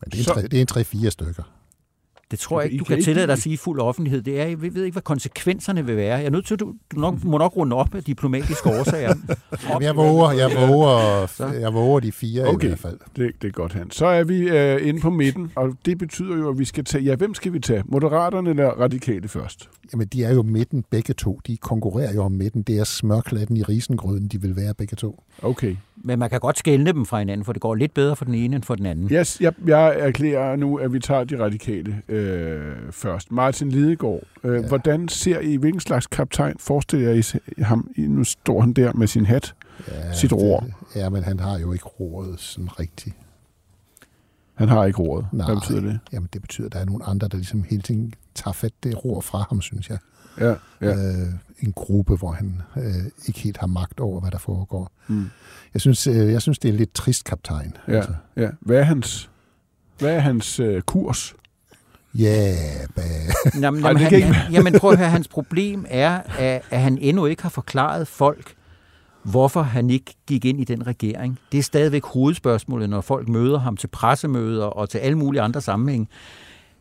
Men 0.00 0.10
det 0.10 0.20
er, 0.20 0.24
Så- 0.24 0.30
en 0.30 0.34
tre, 0.34 0.42
det 0.42 0.54
er 0.56 0.60
en 0.60 0.66
tre-fire 0.66 1.10
stykker. 1.10 1.42
Det 2.30 2.38
tror 2.38 2.60
jeg 2.60 2.72
ikke, 2.72 2.80
du 2.80 2.84
kan 2.84 2.96
kan 2.96 3.04
tillade 3.04 3.26
dig 3.26 3.32
at 3.32 3.38
sige 3.38 3.52
i 3.52 3.56
fuld 3.56 3.80
offentlighed. 3.80 4.22
Det 4.22 4.40
er, 4.40 4.44
jeg 4.44 4.62
ved 4.74 4.84
ikke, 4.84 4.94
hvad 4.94 5.02
konsekvenserne 5.02 5.86
vil 5.86 5.96
være. 5.96 6.16
Jeg 6.16 6.26
er 6.26 6.30
nødt 6.30 6.46
til, 6.46 6.54
at 6.54 6.60
du, 6.60 6.74
du 6.94 7.00
nok, 7.00 7.24
må 7.24 7.38
nok 7.38 7.56
runde 7.56 7.76
op 7.76 7.94
af 7.94 8.04
diplomatiske 8.04 8.68
årsager. 8.68 9.14
Jamen, 9.68 9.82
jeg 9.82 9.96
våger, 9.96 10.30
jeg 10.32 10.50
våger, 10.68 11.52
jeg 11.60 11.74
våger 11.74 12.00
de 12.00 12.12
fire 12.12 12.44
Okay. 12.46 12.64
i 12.64 12.68
hvert 12.68 12.78
fald. 12.78 12.98
Det, 13.16 13.32
det 13.42 13.48
er 13.48 13.52
godt, 13.52 13.72
Hans. 13.72 13.96
Så 13.96 14.06
er 14.06 14.24
vi 14.24 14.48
øh, 14.48 14.88
inde 14.88 15.00
på 15.00 15.10
midten, 15.10 15.52
og 15.54 15.76
det 15.84 15.98
betyder 15.98 16.36
jo, 16.36 16.48
at 16.50 16.58
vi 16.58 16.64
skal 16.64 16.84
tage... 16.84 17.04
Ja, 17.04 17.14
hvem 17.16 17.34
skal 17.34 17.52
vi 17.52 17.58
tage? 17.58 17.82
Moderaterne 17.86 18.50
eller 18.50 18.68
radikale 18.68 19.28
først? 19.28 19.68
Jamen, 19.92 20.06
de 20.06 20.24
er 20.24 20.34
jo 20.34 20.42
midten 20.42 20.84
begge 20.90 21.14
to. 21.14 21.40
De 21.46 21.56
konkurrerer 21.56 22.14
jo 22.14 22.22
om 22.22 22.32
midten. 22.32 22.62
Det 22.62 22.78
er 22.78 22.84
smørklatten 22.84 23.56
i 23.56 23.62
risengrøden, 23.62 24.28
de 24.28 24.40
vil 24.40 24.56
være 24.56 24.74
begge 24.74 24.96
to. 24.96 25.22
Okay. 25.42 25.76
Men 25.96 26.18
man 26.18 26.30
kan 26.30 26.40
godt 26.40 26.58
skælne 26.58 26.92
dem 26.92 27.06
fra 27.06 27.18
hinanden, 27.18 27.44
for 27.44 27.52
det 27.52 27.62
går 27.62 27.74
lidt 27.74 27.94
bedre 27.94 28.16
for 28.16 28.24
den 28.24 28.34
ene 28.34 28.56
end 28.56 28.64
for 28.64 28.74
den 28.74 28.86
anden. 28.86 29.08
Yes, 29.12 29.40
jeg, 29.40 29.52
jeg 29.66 29.96
erklærer 29.98 30.56
nu, 30.56 30.76
at 30.76 30.92
vi 30.92 30.98
tager 30.98 31.24
de 31.24 31.44
radikale 31.44 32.02
øh, 32.08 32.17
først. 32.90 33.32
Martin 33.32 33.68
Lidegaard, 33.70 34.22
øh, 34.44 34.62
ja. 34.62 34.68
Hvordan 34.68 35.08
ser 35.08 35.40
I, 35.40 35.56
hvilken 35.56 35.80
slags 35.80 36.06
kaptajn 36.06 36.56
forestiller 36.58 37.38
I 37.58 37.62
ham? 37.62 37.90
Nu 37.96 38.24
står 38.24 38.60
han 38.60 38.72
der 38.72 38.92
med 38.92 39.06
sin 39.06 39.26
hat. 39.26 39.54
Ja, 39.88 40.12
Sit 40.12 40.32
ror. 40.32 40.60
Det, 40.60 40.74
ja, 40.96 41.08
men 41.08 41.22
han 41.22 41.40
har 41.40 41.58
jo 41.58 41.72
ikke 41.72 41.84
roret 41.84 42.40
sådan 42.40 42.80
rigtigt. 42.80 43.16
Han 44.54 44.68
har 44.68 44.84
ikke 44.84 44.98
rådet. 44.98 45.26
Nej. 45.32 45.46
Hvad 45.46 45.56
betyder 45.56 45.80
det? 45.80 45.98
Jamen, 46.12 46.28
det 46.32 46.40
betyder, 46.42 46.66
at 46.66 46.72
der 46.72 46.78
er 46.78 46.84
nogle 46.84 47.04
andre, 47.04 47.28
der 47.28 47.36
ligesom 47.36 47.62
hele 47.62 47.82
tiden 47.82 48.12
tager 48.34 48.52
fat 48.52 48.72
det 48.82 49.04
ror 49.04 49.20
fra 49.20 49.46
ham, 49.48 49.60
synes 49.60 49.90
jeg. 49.90 49.98
Ja, 50.40 50.54
ja. 50.80 50.94
Øh, 50.96 51.28
en 51.60 51.72
gruppe, 51.72 52.16
hvor 52.16 52.30
han 52.32 52.62
øh, 52.76 52.84
ikke 53.26 53.40
helt 53.40 53.56
har 53.56 53.66
magt 53.66 54.00
over, 54.00 54.20
hvad 54.20 54.30
der 54.30 54.38
foregår. 54.38 54.90
Mm. 55.08 55.24
Jeg 55.74 55.80
synes, 55.80 56.06
øh, 56.06 56.32
jeg 56.32 56.42
synes 56.42 56.58
det 56.58 56.68
er 56.68 56.72
en 56.72 56.78
lidt 56.78 56.94
trist 56.94 57.24
kaptajn. 57.24 57.76
ja, 57.88 58.02
ja. 58.36 58.48
Hvad 58.60 58.78
er 58.78 58.82
hans, 58.82 59.30
hvad 59.98 60.14
er 60.14 60.20
hans 60.20 60.60
øh, 60.60 60.82
kurs? 60.82 61.34
Ja, 62.14 62.54
ba. 62.96 63.02
Jamen, 63.60 63.80
jamen, 63.80 63.96
han, 64.02 64.22
han, 64.22 64.34
jamen 64.54 64.78
prøv 64.78 64.90
at 64.90 64.98
høre, 64.98 65.08
hans 65.08 65.28
problem 65.28 65.86
er, 65.88 66.20
at, 66.38 66.62
at 66.70 66.80
han 66.80 66.98
endnu 67.00 67.26
ikke 67.26 67.42
har 67.42 67.50
forklaret 67.50 68.08
folk, 68.08 68.54
hvorfor 69.22 69.62
han 69.62 69.90
ikke 69.90 70.14
gik 70.26 70.44
ind 70.44 70.60
i 70.60 70.64
den 70.64 70.86
regering. 70.86 71.38
Det 71.52 71.58
er 71.58 71.62
stadigvæk 71.62 72.04
hovedspørgsmålet, 72.04 72.90
når 72.90 73.00
folk 73.00 73.28
møder 73.28 73.58
ham 73.58 73.76
til 73.76 73.86
pressemøder 73.86 74.64
og 74.64 74.90
til 74.90 74.98
alle 74.98 75.18
mulige 75.18 75.42
andre 75.42 75.60
sammenhæng. 75.60 76.08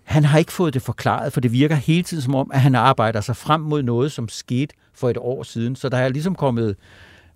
Han 0.04 0.24
har 0.24 0.40
ikke 0.40 0.52
fået 0.52 0.74
det 0.74 0.82
forklaret, 0.82 1.34
for 1.34 1.42
det 1.42 1.52
virker 1.52 1.76
hele 1.76 2.04
tiden 2.04 2.24
som 2.24 2.36
om, 2.36 2.52
at 2.54 2.62
han 2.62 2.76
arbejder 2.76 3.22
sig 3.22 3.36
frem 3.36 3.62
mod 3.62 3.84
noget, 3.84 4.12
som 4.12 4.30
skete 4.30 4.76
for 4.94 5.10
et 5.10 5.18
år 5.18 5.44
siden. 5.44 5.76
Så 5.76 5.90
der 5.90 5.98
er 5.98 6.10
ligesom 6.10 6.36
kommet 6.36 6.76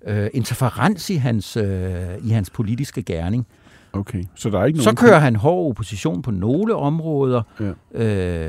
øh, 0.07 0.29
interferens 0.33 1.09
i 1.09 1.15
hans, 1.15 1.57
øh, 1.57 2.03
i 2.23 2.29
hans 2.29 2.49
politiske 2.49 3.03
gerning. 3.03 3.47
Okay, 3.93 4.23
så 4.35 4.49
der 4.49 4.59
er 4.59 4.65
ikke 4.65 4.79
Så 4.79 4.85
nogen... 4.85 4.95
kører 4.95 5.19
han 5.19 5.35
hård 5.35 5.69
opposition 5.69 6.21
på 6.21 6.31
nogle 6.31 6.75
områder, 6.75 7.41
Ja. 7.95 8.03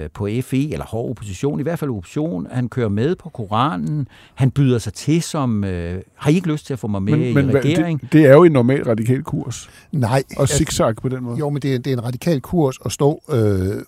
øh, 0.05 0.11
på 0.15 0.29
FE, 0.43 0.73
eller 0.73 0.85
hård 0.85 1.11
opposition, 1.11 1.61
i 1.61 1.63
hvert 1.63 1.79
fald 1.79 1.91
opposition. 1.91 2.47
Han 2.51 2.69
kører 2.69 2.89
med 2.89 3.17
på 3.17 3.29
Koranen. 3.29 4.09
Han 4.35 4.51
byder 4.51 4.79
sig 4.79 4.95
til 4.95 5.23
som, 5.23 5.65
øh, 5.65 6.03
har 6.15 6.31
I 6.31 6.35
ikke 6.35 6.49
lyst 6.49 6.67
til 6.67 6.73
at 6.73 6.79
få 6.79 6.87
mig 6.87 7.03
med 7.03 7.19
i 7.19 7.33
hvad- 7.33 7.55
regering? 7.55 8.01
det, 8.01 8.13
det 8.13 8.27
er 8.27 8.33
jo 8.33 8.45
en 8.45 8.53
normal 8.53 8.83
radikal 8.85 9.23
kurs. 9.23 9.71
Nej. 9.93 10.23
Og 10.37 10.41
altså- 10.41 10.57
zigzag 10.57 10.97
på 10.97 11.09
den 11.09 11.23
måde. 11.25 11.39
Jo, 11.39 11.51
men 11.51 11.63
det 11.63 11.75
er, 11.75 11.79
det 11.79 11.93
er 11.93 11.97
en 11.97 12.05
radikal 12.05 12.41
kurs 12.41 12.79
at 12.85 12.93
stå 12.93 13.23
øh, 13.31 13.37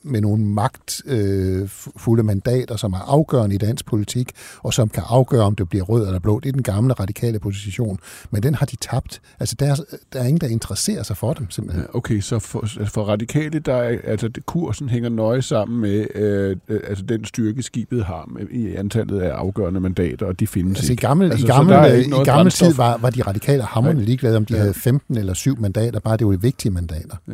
med 0.03 0.21
nogle 0.21 0.45
magtfulde 0.45 2.21
øh, 2.21 2.27
mandater, 2.27 2.77
som 2.77 2.93
er 2.93 2.99
afgørende 3.13 3.55
i 3.55 3.59
dansk 3.59 3.87
politik, 3.87 4.33
og 4.63 4.75
som 4.75 4.89
kan 4.89 5.03
afgøre, 5.07 5.43
om 5.45 5.55
det 5.55 5.69
bliver 5.69 5.85
rød 5.85 6.07
eller 6.07 6.19
blå. 6.19 6.41
Det 6.41 6.49
er 6.49 6.53
den 6.53 6.63
gamle 6.63 6.93
radikale 6.95 7.39
position. 7.39 7.99
Men 8.31 8.43
den 8.43 8.55
har 8.55 8.67
de 8.67 8.77
tabt. 8.77 9.21
Altså, 9.41 9.57
der 9.59 9.67
er, 9.67 9.75
der 10.13 10.21
er 10.21 10.25
ingen, 10.25 10.41
der 10.41 10.47
interesserer 10.47 11.03
sig 11.03 11.17
for 11.17 11.33
dem, 11.45 11.51
simpelthen. 11.51 11.85
Okay, 11.95 12.21
så 12.21 12.39
for, 12.39 12.67
for 12.87 13.03
radikale, 13.05 13.59
der 13.59 13.75
er, 13.75 13.99
altså 14.05 14.31
kursen 14.47 14.89
hænger 14.89 15.09
nøje 15.09 15.43
sammen 15.43 15.81
med 15.81 16.07
øh, 16.15 16.57
øh, 16.69 16.81
altså 16.89 17.05
den 17.05 17.25
styrke, 17.25 17.63
skibet 17.63 18.05
har 18.05 18.29
med, 18.33 18.49
i 18.51 18.75
antallet 18.75 19.21
af 19.21 19.31
afgørende 19.35 19.81
mandater, 19.81 20.27
og 20.27 20.41
de 20.41 20.47
findes 20.47 20.79
Altså 20.79 20.91
i 20.91 20.93
ikke. 20.93 21.01
gammel, 21.01 21.31
altså, 21.31 21.47
i 21.47 21.51
gammel, 21.51 21.95
ikke 21.99 22.17
i 22.21 22.25
gammel 22.25 22.51
tid 22.53 22.75
var, 22.75 22.97
var 22.97 23.11
de 23.11 23.23
radikale 23.23 23.63
hammerne 23.63 24.03
ligeglade, 24.03 24.37
om 24.37 24.45
de 24.45 24.55
Ja. 24.55 24.61
havde 24.61 24.75
15 24.75 25.17
eller 25.19 25.35
7 25.35 25.61
mandater, 25.61 26.01
bare 26.01 26.17
det 26.17 26.27
var 26.27 26.37
vigtige 26.37 26.73
mandater. 26.73 27.17
Ja. 27.29 27.33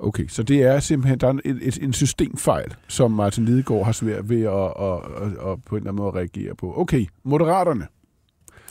Okay, 0.00 0.28
så 0.28 0.42
det 0.42 0.62
er 0.62 0.80
simpelthen, 0.80 1.18
der 1.20 1.26
er 1.26 1.30
en, 1.30 1.40
et, 1.44 1.78
en 1.82 1.92
systemfejl, 1.92 2.74
som 2.88 3.10
Martin 3.10 3.44
Lidegaard 3.44 3.84
har 3.84 3.92
svært 3.92 4.28
ved 4.28 4.42
at, 4.42 4.52
at, 4.52 5.26
at, 5.26 5.52
at, 5.52 5.58
på 5.66 5.76
en 5.76 5.80
eller 5.82 5.90
anden 5.90 5.96
måde 5.96 6.10
reagere 6.10 6.54
på. 6.54 6.74
Okay, 6.76 7.06
Moderaterne. 7.24 7.86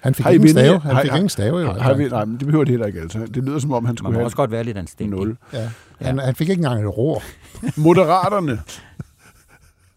Han 0.01 0.13
fik 0.15 0.23
Har 0.23 0.31
ingen 0.31 0.41
vundet- 0.41 0.51
stave. 0.65 0.79
har- 0.79 0.93
Han 0.93 1.01
fik 1.03 1.11
har- 1.11 1.17
ingen 1.17 1.29
stave. 1.29 1.59
jo. 1.59 1.65
Har, 1.71 1.79
har 1.79 1.93
vi, 1.93 2.07
nej, 2.09 2.25
men 2.25 2.37
det 2.37 2.45
behøver 2.45 2.63
det 2.63 2.71
heller 2.71 2.85
ikke 2.87 2.99
altså. 2.99 3.19
Det 3.19 3.43
lyder 3.43 3.59
som 3.59 3.71
om, 3.71 3.85
han 3.85 3.91
Man 3.91 3.97
skulle 3.97 4.13
må 4.13 4.19
have 4.19 4.25
også 4.25 4.37
godt 4.37 4.51
være 4.51 4.63
lidt 4.63 4.77
anstændig. 4.77 5.19
0. 5.19 5.37
Ja. 5.53 5.69
Han, 6.01 6.19
han 6.19 6.35
fik 6.35 6.49
ikke 6.49 6.59
engang 6.59 6.81
et 6.83 6.97
ror. 6.97 7.23
Moderaterne. 7.81 8.59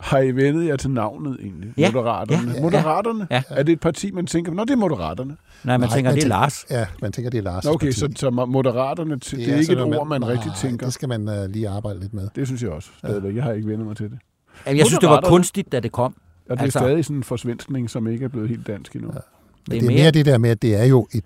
Har 0.01 0.19
I 0.19 0.31
vendet 0.31 0.67
jer 0.67 0.77
til 0.77 0.91
navnet 0.91 1.37
egentlig? 1.41 1.73
Ja. 1.77 1.91
Moderaterne. 1.93 2.53
Ja. 2.57 2.63
Moderaterne? 2.63 3.27
Ja. 3.31 3.43
Er 3.49 3.63
det 3.63 3.73
et 3.73 3.81
parti, 3.81 4.11
man 4.11 4.27
tænker, 4.27 4.53
nå, 4.53 4.65
det 4.65 4.71
er 4.71 4.77
Moderaterne? 4.77 5.37
Nej, 5.65 5.77
man 5.77 5.81
Nej, 5.89 5.97
tænker, 5.97 6.11
man 6.11 6.17
det 6.17 6.25
er 6.25 6.29
Lars. 6.29 6.65
Ja, 6.71 6.87
man 7.03 7.13
tænker, 7.13 7.31
det 7.31 7.47
er 7.47 7.59
Lars' 7.61 7.69
Okay, 7.71 7.87
parti. 7.87 7.99
så, 7.99 8.09
så 8.17 8.31
Moderaterne, 8.31 9.15
det, 9.15 9.31
det 9.31 9.49
er 9.49 9.57
ikke 9.57 9.73
et 9.73 9.81
ord, 9.83 10.07
man 10.09 10.21
nej, 10.21 10.31
rigtig 10.31 10.53
tænker. 10.57 10.87
det 10.87 10.95
skal 10.95 11.09
man 11.09 11.29
uh, 11.29 11.51
lige 11.51 11.69
arbejde 11.69 12.01
lidt 12.01 12.15
med. 12.15 12.29
Det 12.37 12.47
synes 12.47 12.63
jeg 12.63 12.71
også 12.71 12.89
stadigvæk. 12.99 13.35
Jeg 13.37 13.45
har 13.45 13.53
ikke 13.53 13.69
vendt 13.69 13.87
mig 13.87 13.97
til 13.97 14.11
det. 14.11 14.19
Jamen, 14.67 14.79
Jeg 14.79 14.87
synes, 14.87 14.99
det 14.99 15.09
var 15.09 15.21
kunstigt, 15.21 15.73
da 15.73 15.81
det 15.81 15.93
kom. 15.93 16.15
Og 16.49 16.57
det 16.57 16.59
er 16.59 16.63
Altså- 16.65 16.79
stadig 16.79 17.05
sådan 17.05 17.17
en 17.17 17.23
forsvenskning, 17.25 17.91
som 17.91 18.07
ikke 18.07 18.25
er 18.25 18.29
blevet 18.29 18.49
helt 18.49 18.67
dansk 18.67 18.95
endnu. 18.97 19.11
Ja. 19.15 19.19
Men 19.69 19.71
Det 19.71 19.77
er 19.77 19.81
det 19.81 19.87
er 19.87 19.91
mere- 19.91 20.03
mere 20.03 20.11
det 20.11 20.27
der 20.27 20.39
med, 20.39 20.51
at 20.51 20.63
det 20.63 20.75
er 20.81 20.85
jo 20.85 21.09
et, 21.13 21.25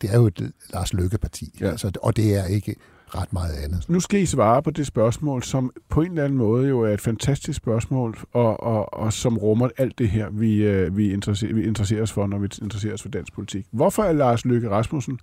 det 0.00 0.10
er 0.10 0.16
jo 0.16 0.26
et 0.26 0.52
Lars 0.72 0.92
Løkke-parti. 0.92 1.54
Ja. 1.60 1.64
Ja. 1.64 1.70
Altså, 1.70 1.90
og 2.02 2.16
det 2.16 2.36
er 2.36 2.44
ikke 2.44 2.74
ret 3.08 3.32
meget 3.32 3.52
andet. 3.54 3.88
Nu 3.88 4.00
skal 4.00 4.20
I 4.20 4.26
svare 4.26 4.62
på 4.62 4.70
det 4.70 4.86
spørgsmål, 4.86 5.42
som 5.42 5.72
på 5.88 6.02
en 6.02 6.10
eller 6.10 6.24
anden 6.24 6.38
måde 6.38 6.68
jo 6.68 6.80
er 6.80 6.88
et 6.88 7.00
fantastisk 7.00 7.56
spørgsmål, 7.56 8.18
og, 8.32 8.62
og, 8.62 8.94
og 8.94 9.12
som 9.12 9.38
rummer 9.38 9.68
alt 9.78 9.98
det 9.98 10.08
her, 10.10 10.30
vi, 10.30 10.54
øh, 10.62 10.96
vi, 10.96 11.12
interesserer, 11.12 11.54
vi 11.54 11.64
interesserer 11.64 12.02
os 12.02 12.12
for, 12.12 12.26
når 12.26 12.38
vi 12.38 12.48
interesserer 12.62 12.94
os 12.94 13.02
for 13.02 13.08
dansk 13.08 13.32
politik. 13.32 13.66
Hvorfor 13.70 14.02
er 14.02 14.12
Lars 14.12 14.44
Løkke 14.44 14.70
Rasmussen 14.70 15.18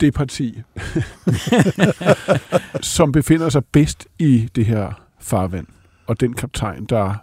det 0.00 0.14
parti, 0.14 0.62
som 2.82 3.12
befinder 3.12 3.48
sig 3.48 3.64
bedst 3.64 4.06
i 4.18 4.48
det 4.54 4.66
her 4.66 5.02
farvand, 5.20 5.66
og 6.06 6.20
den 6.20 6.32
kaptajn, 6.32 6.84
der 6.84 7.14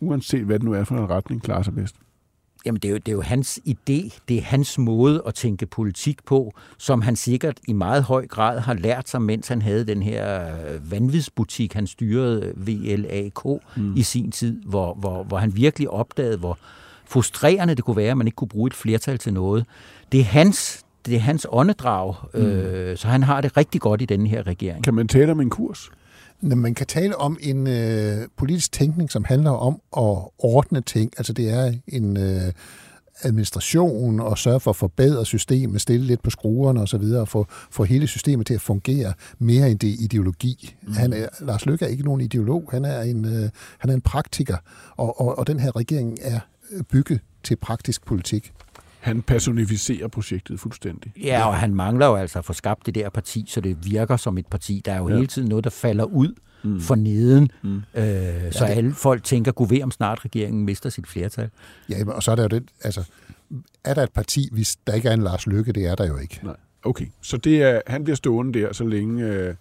uanset 0.00 0.44
hvad 0.44 0.58
det 0.58 0.64
nu 0.64 0.72
er 0.72 0.84
for 0.84 0.94
en 0.96 1.10
retning, 1.10 1.42
klarer 1.42 1.62
sig 1.62 1.74
bedst? 1.74 1.96
Jamen, 2.66 2.80
det 2.80 2.88
er, 2.88 2.92
jo, 2.92 2.98
det 2.98 3.08
er 3.08 3.12
jo 3.12 3.22
hans 3.22 3.60
idé, 3.68 4.18
det 4.28 4.38
er 4.38 4.42
hans 4.42 4.78
måde 4.78 5.22
at 5.26 5.34
tænke 5.34 5.66
politik 5.66 6.24
på, 6.24 6.54
som 6.78 7.02
han 7.02 7.16
sikkert 7.16 7.58
i 7.68 7.72
meget 7.72 8.02
høj 8.02 8.26
grad 8.26 8.60
har 8.60 8.74
lært 8.74 9.08
sig, 9.08 9.22
mens 9.22 9.48
han 9.48 9.62
havde 9.62 9.86
den 9.86 10.02
her 10.02 10.46
øh, 10.46 10.90
vanvidsbutik, 10.90 11.72
han 11.72 11.86
styrede 11.86 12.52
VLAK 12.56 13.44
mm. 13.76 13.96
i 13.96 14.02
sin 14.02 14.30
tid, 14.30 14.62
hvor, 14.62 14.94
hvor, 14.94 15.22
hvor 15.22 15.38
han 15.38 15.56
virkelig 15.56 15.90
opdagede, 15.90 16.36
hvor 16.36 16.58
frustrerende 17.04 17.74
det 17.74 17.84
kunne 17.84 17.96
være, 17.96 18.10
at 18.10 18.16
man 18.16 18.26
ikke 18.26 18.36
kunne 18.36 18.48
bruge 18.48 18.66
et 18.66 18.74
flertal 18.74 19.18
til 19.18 19.34
noget. 19.34 19.66
Det 20.12 20.20
er 20.20 20.24
hans, 20.24 20.84
det 21.06 21.14
er 21.14 21.20
hans 21.20 21.46
åndedrag, 21.50 22.14
mm. 22.34 22.40
øh, 22.40 22.96
så 22.96 23.08
han 23.08 23.22
har 23.22 23.40
det 23.40 23.56
rigtig 23.56 23.80
godt 23.80 24.02
i 24.02 24.04
denne 24.04 24.28
her 24.28 24.46
regering. 24.46 24.84
Kan 24.84 24.94
man 24.94 25.08
tale 25.08 25.32
om 25.32 25.40
en 25.40 25.50
kurs? 25.50 25.90
Men 26.44 26.58
man 26.58 26.74
kan 26.74 26.86
tale 26.86 27.16
om 27.16 27.38
en 27.40 27.66
øh, 27.66 28.28
politisk 28.36 28.72
tænkning, 28.72 29.10
som 29.10 29.24
handler 29.24 29.50
om 29.50 29.74
at 29.96 30.28
ordne 30.38 30.80
ting. 30.80 31.12
Altså 31.16 31.32
det 31.32 31.50
er 31.50 31.72
en 31.88 32.16
øh, 32.16 32.52
administration 33.22 34.20
og 34.20 34.38
sørge 34.38 34.60
for 34.60 34.70
at 34.70 34.76
forbedre 34.76 35.26
systemet, 35.26 35.80
stille 35.80 36.06
lidt 36.06 36.22
på 36.22 36.30
skruerne 36.30 36.80
og 36.80 36.88
så 36.88 36.98
videre, 36.98 37.20
og 37.20 37.28
få, 37.28 37.46
få 37.70 37.84
hele 37.84 38.06
systemet 38.06 38.46
til 38.46 38.54
at 38.54 38.60
fungere 38.60 39.12
mere 39.38 39.70
end 39.70 39.78
det 39.78 39.96
ideologi. 40.00 40.74
Mm. 40.82 40.92
Han 40.92 41.12
er, 41.12 41.26
Lars 41.40 41.66
Løkke 41.66 41.84
er 41.84 41.88
ikke 41.88 42.04
nogen 42.04 42.20
ideolog, 42.20 42.68
han 42.70 42.84
er 42.84 43.02
en, 43.02 43.24
øh, 43.24 43.50
han 43.78 43.90
er 43.90 43.94
en 43.94 44.00
praktiker, 44.00 44.56
og, 44.96 45.20
og, 45.20 45.38
og 45.38 45.46
den 45.46 45.60
her 45.60 45.76
regering 45.76 46.18
er 46.22 46.40
bygget 46.90 47.20
til 47.42 47.56
praktisk 47.56 48.06
politik. 48.06 48.52
Han 49.04 49.22
personificerer 49.22 50.08
projektet 50.08 50.60
fuldstændig. 50.60 51.12
Ja, 51.22 51.46
og 51.48 51.56
han 51.56 51.74
mangler 51.74 52.06
jo 52.06 52.14
altså 52.16 52.38
at 52.38 52.44
få 52.44 52.52
skabt 52.52 52.86
det 52.86 52.94
der 52.94 53.10
parti, 53.10 53.44
så 53.48 53.60
det 53.60 53.76
virker 53.86 54.16
som 54.16 54.38
et 54.38 54.46
parti. 54.46 54.82
Der 54.84 54.92
er 54.92 54.98
jo 54.98 55.08
Ja. 55.08 55.12
ja. 55.14 55.18
hele 55.18 55.26
tiden 55.26 55.48
noget, 55.48 55.64
der 55.64 55.70
falder 55.70 56.04
ud 56.04 56.34
mm. 56.64 56.80
for 56.80 56.94
neden, 56.94 57.50
Mm. 57.62 57.76
øh, 57.94 58.52
så 58.52 58.64
alle 58.64 58.92
folk 58.94 59.24
tænker, 59.24 59.52
gud 59.52 59.68
ved 59.68 59.82
om 59.82 59.90
snart 59.90 60.24
regeringen 60.24 60.64
mister 60.64 60.90
sit 60.90 61.06
flertal. 61.06 61.50
Ja, 61.90 62.04
og 62.06 62.22
så 62.22 62.30
er 62.30 62.36
der 62.36 62.42
jo 62.42 62.48
det, 62.48 62.62
altså, 62.84 63.04
er 63.84 63.94
der 63.94 64.02
et 64.02 64.12
parti, 64.12 64.48
hvis 64.52 64.76
der 64.86 64.92
ikke 64.94 65.08
er 65.08 65.12
en 65.12 65.22
Lars 65.22 65.46
Løkke, 65.46 65.72
det 65.72 65.86
er 65.86 65.94
der 65.94 66.06
jo 66.06 66.16
ikke. 66.18 66.40
Nej. 66.42 66.56
Okay, 66.84 67.06
så 67.20 67.36
det 67.36 67.62
er, 67.62 67.80
han 67.86 68.04
bliver 68.04 68.16
stående 68.16 68.60
der, 68.60 68.72
så 68.72 68.84
længe, 68.84 69.24
øh, 69.26 69.54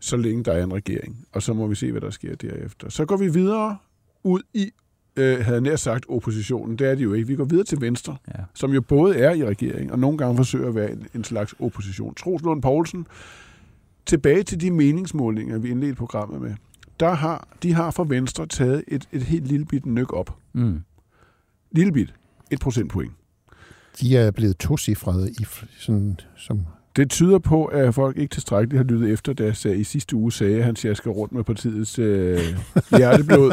så 0.00 0.16
længe 0.16 0.44
der 0.44 0.52
er 0.52 0.64
en 0.64 0.72
regering. 0.74 1.26
Og 1.32 1.42
så 1.42 1.54
må 1.54 1.66
vi 1.66 1.74
se, 1.74 1.90
hvad 1.92 2.00
der 2.00 2.10
sker 2.10 2.34
derefter. 2.36 2.88
Så 2.88 3.04
går 3.04 3.16
vi 3.16 3.28
videre 3.32 3.76
ud 4.24 4.40
i, 4.54 4.70
øh, 5.16 5.44
havde 5.44 5.60
nær 5.60 5.76
sagt, 5.76 6.04
oppositionen. 6.08 6.76
Det 6.78 6.86
er 6.90 6.94
de 6.94 7.02
jo 7.02 7.12
ikke. 7.12 7.26
Vi 7.28 7.36
går 7.36 7.44
videre 7.44 7.64
til 7.64 7.80
Venstre, 7.80 8.16
Ja. 8.28 8.42
som 8.54 8.72
jo 8.72 8.80
både 8.80 9.16
er 9.16 9.32
i 9.34 9.44
regering, 9.46 9.92
og 9.92 9.98
nogle 9.98 10.18
gange 10.18 10.36
forsøger 10.36 10.68
at 10.68 10.74
være 10.74 10.92
en, 10.92 11.06
en 11.14 11.24
slags 11.24 11.54
opposition. 11.58 12.14
Troels 12.14 12.42
Lund 12.42 12.62
Poulsen, 12.62 13.06
tilbage 14.06 14.42
til 14.42 14.60
de 14.60 14.70
meningsmålinger, 14.70 15.58
vi 15.58 15.70
indledte 15.70 15.94
programmet 15.96 16.40
med. 16.40 16.54
Der 17.00 17.10
har, 17.14 17.48
de 17.62 17.72
har 17.74 17.90
for 17.90 18.04
Venstre 18.04 18.46
taget 18.46 18.84
et, 18.88 19.08
et 19.12 19.22
helt 19.22 19.46
lille 19.46 19.66
bit 19.66 19.86
nyk 19.86 20.12
op. 20.12 20.36
Mm. 20.52 20.80
Lille 21.72 21.92
bit. 21.92 22.14
Et 22.50 22.60
procentpoint. 22.60 23.12
De 24.00 24.16
er 24.16 24.30
blevet 24.30 24.56
tocifrede 24.58 25.30
i 25.30 25.46
sådan, 25.78 26.20
som 26.36 26.60
Det 26.96 27.10
tyder 27.10 27.38
på, 27.38 27.64
at 27.64 27.94
folk 27.94 28.16
ikke 28.16 28.34
tilstrækkeligt 28.34 28.78
har 28.78 28.84
lyttet 28.84 29.10
efter, 29.10 29.32
da 29.32 29.52
jeg 29.64 29.78
i 29.78 29.84
sidste 29.84 30.16
uge 30.16 30.32
sagde, 30.32 30.58
at 30.58 30.64
han 30.64 30.76
sjasker 30.76 31.10
rundt 31.10 31.32
med 31.32 31.44
partiets 31.44 31.98
øh, 31.98 32.38
hjerteblod. 32.98 33.52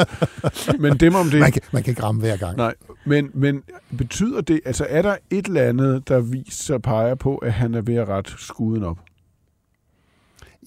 Men 0.79 0.97
dem 0.97 1.15
om 1.15 1.29
det. 1.29 1.39
man 1.39 1.51
kan, 1.51 1.61
man 1.71 1.83
kan 1.83 1.91
ikke 1.91 2.03
ramme 2.03 2.21
hver 2.21 2.37
gang. 2.37 2.57
Nej, 2.57 2.75
men, 3.05 3.31
men 3.33 3.63
betyder 3.97 4.41
det, 4.41 4.61
altså 4.65 4.85
er 4.89 5.01
der 5.01 5.15
et 5.29 5.45
eller 5.45 5.63
andet, 5.63 6.07
der 6.07 6.19
viser 6.19 6.77
peger 6.77 7.15
på, 7.15 7.37
at 7.37 7.53
han 7.53 7.73
er 7.73 7.81
ved 7.81 7.95
at 7.95 8.07
rette 8.07 8.31
skuden 8.37 8.83
op? 8.83 8.97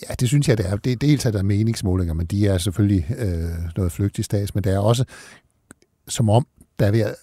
Ja, 0.08 0.14
det 0.14 0.28
synes 0.28 0.48
jeg, 0.48 0.58
det 0.58 0.66
er. 0.68 0.76
Det 0.76 0.92
er 0.92 0.96
dels 0.96 1.26
er 1.26 1.30
der 1.30 1.42
meningsmålinger, 1.42 2.14
men 2.14 2.26
de 2.26 2.46
er 2.46 2.58
selvfølgelig 2.58 3.06
øh, 3.18 3.74
noget 3.76 3.92
flygtig 3.92 4.24
stats, 4.24 4.54
men 4.54 4.64
det 4.64 4.74
er 4.74 4.78
også 4.78 5.04
som 6.08 6.30
om, 6.30 6.46
der 6.78 6.86
er 6.86 6.90
ved 6.90 7.00
at, 7.00 7.14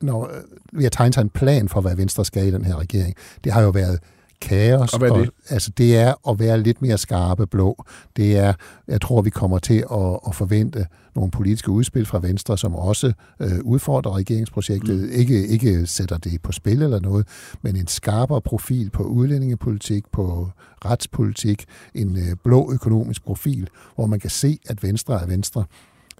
når, 0.00 0.26
øh, 0.26 0.42
ved 0.72 0.84
at 0.84 0.92
tegne 0.92 1.12
sig 1.12 1.20
en 1.20 1.30
plan 1.30 1.68
for, 1.68 1.80
hvad 1.80 1.96
Venstre 1.96 2.24
skal 2.24 2.46
i 2.46 2.50
den 2.50 2.64
her 2.64 2.76
regering. 2.76 3.14
Det 3.44 3.52
har 3.52 3.62
jo 3.62 3.70
været 3.70 4.00
kaos. 4.40 4.92
Og 4.92 4.98
hvad 4.98 5.10
er 5.10 5.16
det? 5.16 5.30
altså, 5.48 5.70
det 5.78 5.96
er 5.96 6.30
at 6.30 6.38
være 6.38 6.60
lidt 6.60 6.82
mere 6.82 6.98
skarpe 6.98 7.46
blå. 7.46 7.84
Det 8.16 8.36
er, 8.36 8.52
jeg 8.88 9.00
tror, 9.00 9.22
vi 9.22 9.30
kommer 9.30 9.58
til 9.58 9.84
at, 9.92 10.18
at 10.26 10.34
forvente 10.34 10.86
nogle 11.14 11.30
politiske 11.30 11.70
udspil 11.70 12.06
fra 12.06 12.18
Venstre, 12.18 12.58
som 12.58 12.74
også 12.74 13.12
øh, 13.40 13.58
udfordrer 13.62 14.16
regeringsprojektet. 14.16 14.98
Mm. 15.00 15.10
Ikke, 15.12 15.46
ikke 15.46 15.86
sætter 15.86 16.18
det 16.18 16.42
på 16.42 16.52
spil 16.52 16.82
eller 16.82 17.00
noget, 17.00 17.26
men 17.62 17.76
en 17.76 17.86
skarpere 17.86 18.40
profil 18.40 18.90
på 18.90 19.02
udlændingepolitik, 19.02 20.04
på 20.12 20.50
retspolitik, 20.84 21.64
en 21.94 22.16
øh, 22.16 22.36
blå 22.44 22.72
økonomisk 22.72 23.24
profil, 23.24 23.68
hvor 23.94 24.06
man 24.06 24.20
kan 24.20 24.30
se, 24.30 24.58
at 24.68 24.82
Venstre 24.82 25.22
er 25.22 25.26
Venstre, 25.26 25.64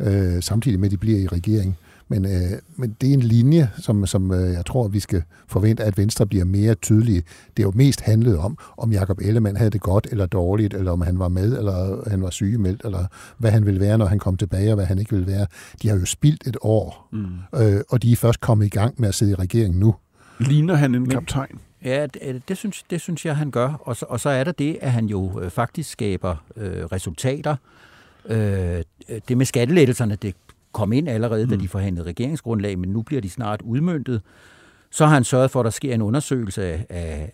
øh, 0.01 0.43
samtidig 0.43 0.81
med, 0.81 0.89
at 0.89 0.93
de 0.93 0.97
bliver 0.97 1.19
i 1.19 1.27
regering. 1.27 1.77
Men, 2.09 2.25
øh, 2.25 2.59
men 2.77 2.97
det 3.01 3.09
er 3.09 3.15
en 3.15 3.21
linje, 3.21 3.71
som, 3.79 4.07
som 4.07 4.33
øh, 4.33 4.53
jeg 4.53 4.67
tror, 4.67 4.89
vi 4.89 5.01
skal 5.01 5.23
forvente, 5.49 5.85
at 5.85 5.99
Venstre 5.99 6.27
bliver 6.27 6.45
mere 6.45 6.75
tydelige. 6.75 7.23
Det 7.57 7.63
er 7.63 7.67
jo 7.67 7.73
mest 7.75 8.01
handlet 8.01 8.39
om, 8.39 8.59
om 8.77 8.93
Jakob 8.93 9.19
Ellemann 9.21 9.57
havde 9.57 9.71
det 9.71 9.81
godt 9.81 10.07
eller 10.11 10.27
dårligt, 10.27 10.75
eller 10.75 10.93
om 10.93 11.01
han 11.01 11.19
var 11.19 11.29
med, 11.29 11.59
eller 11.59 12.09
han 12.11 12.23
var 12.23 12.31
sygemeldt, 12.31 12.83
eller 12.85 13.07
hvad 13.39 13.51
han 13.51 13.67
ville 13.67 13.81
være, 13.81 13.99
når 13.99 14.07
han 14.07 14.19
kom 14.19 14.37
tilbage, 14.37 14.71
og 14.71 14.75
hvad 14.75 14.87
han 14.87 14.99
ikke 14.99 15.11
ville 15.11 15.27
være. 15.27 15.47
De 15.83 15.89
har 15.89 15.97
jo 15.97 16.05
spildt 16.05 16.47
et 16.47 16.57
år, 16.61 17.09
mm. 17.13 17.61
øh, 17.61 17.81
og 17.89 18.03
de 18.03 18.13
er 18.13 18.17
først 18.17 18.41
kommet 18.41 18.67
i 18.67 18.69
gang 18.69 18.95
med 18.99 19.09
at 19.09 19.15
sidde 19.15 19.33
i 19.33 19.35
regeringen 19.35 19.81
nu. 19.81 19.95
Ligner 20.39 20.75
han 20.75 20.95
en 20.95 21.09
kaptajn? 21.09 21.59
Ja, 21.85 22.07
det, 22.07 22.43
det, 22.49 22.57
synes, 22.57 22.83
det 22.91 23.01
synes 23.01 23.27
jeg, 23.27 23.37
han 23.37 23.51
gør. 23.51 23.83
Og 23.85 23.97
så, 23.97 24.07
og 24.09 24.21
så 24.21 24.29
er 24.29 24.45
der 24.45 24.53
det, 24.53 24.79
at 24.81 24.93
han 24.93 25.07
jo 25.07 25.41
øh, 25.41 25.51
faktisk 25.51 25.91
skaber 25.91 26.37
øh, 26.57 26.85
resultater. 26.85 27.57
Øh, 28.29 28.83
det 29.29 29.37
med 29.37 29.47
skattelettelserne, 29.47 30.17
det 30.23 30.35
kom 30.79 30.93
ind 30.93 31.09
allerede, 31.09 31.45
mm. 31.45 31.51
da 31.51 31.57
de 31.57 31.69
forhandlede 31.69 32.07
regeringsgrundlag, 32.07 32.79
men 32.79 32.91
nu 32.91 33.03
bliver 33.03 33.23
de 33.23 33.31
snart 33.31 33.63
udmyndtet. 33.63 34.23
Så 34.91 35.07
har 35.07 35.15
han 35.15 35.25
sørget 35.25 35.51
for, 35.51 35.61
at 35.61 35.65
der 35.65 35.71
sker 35.71 35.95
en 35.95 36.03
undersøgelse 36.03 36.65
af, 36.65 36.87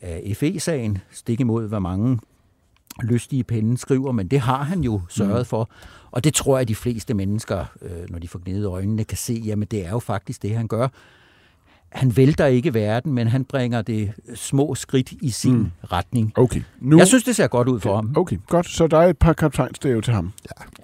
af, 0.03 0.37
FE-sagen, 0.37 0.99
stik 1.11 1.41
imod, 1.41 1.69
hvad 1.69 1.81
mange 1.81 2.19
lystige 3.03 3.45
penne 3.45 3.79
skriver, 3.79 4.13
men 4.13 4.29
det 4.29 4.41
har 4.41 4.63
han 4.63 4.81
jo 4.81 5.01
sørget 5.09 5.41
mm. 5.41 5.45
for. 5.45 5.71
Og 6.11 6.25
det 6.25 6.35
tror 6.35 6.59
jeg, 6.59 6.69
de 6.69 6.75
fleste 6.75 7.15
mennesker, 7.15 7.65
øh, 7.83 8.11
når 8.11 8.19
de 8.19 8.29
får 8.29 8.41
gnedet 8.45 8.67
øjnene, 8.67 9.05
kan 9.05 9.19
se, 9.19 9.43
jamen 9.45 9.69
det 9.71 9.87
er 9.87 9.91
jo 9.91 9.99
faktisk 9.99 10.43
det, 10.43 10.57
han 10.57 10.69
gør. 10.69 10.89
Han 11.89 12.17
vælter 12.17 12.47
ikke 12.47 12.75
verden, 12.75 13.13
men 13.13 13.27
han 13.27 13.45
bringer 13.45 13.83
det 13.83 14.13
små 14.35 14.75
skridt 14.75 15.13
i 15.13 15.31
sin 15.31 15.57
mm. 15.57 15.71
retning. 15.93 16.33
Okay. 16.37 16.63
Nu, 16.81 16.99
Jeg 16.99 17.07
synes, 17.07 17.25
det 17.25 17.37
ser 17.37 17.47
godt 17.47 17.69
ud 17.69 17.81
for 17.81 17.95
ham. 17.95 18.15
Okay, 18.17 18.39
godt. 18.47 18.69
Så 18.69 18.87
der 18.87 18.99
er 18.99 19.09
et 19.09 19.19
par 19.19 19.33
kaptajnstave 19.33 20.03
til 20.03 20.15
ham. 20.15 20.33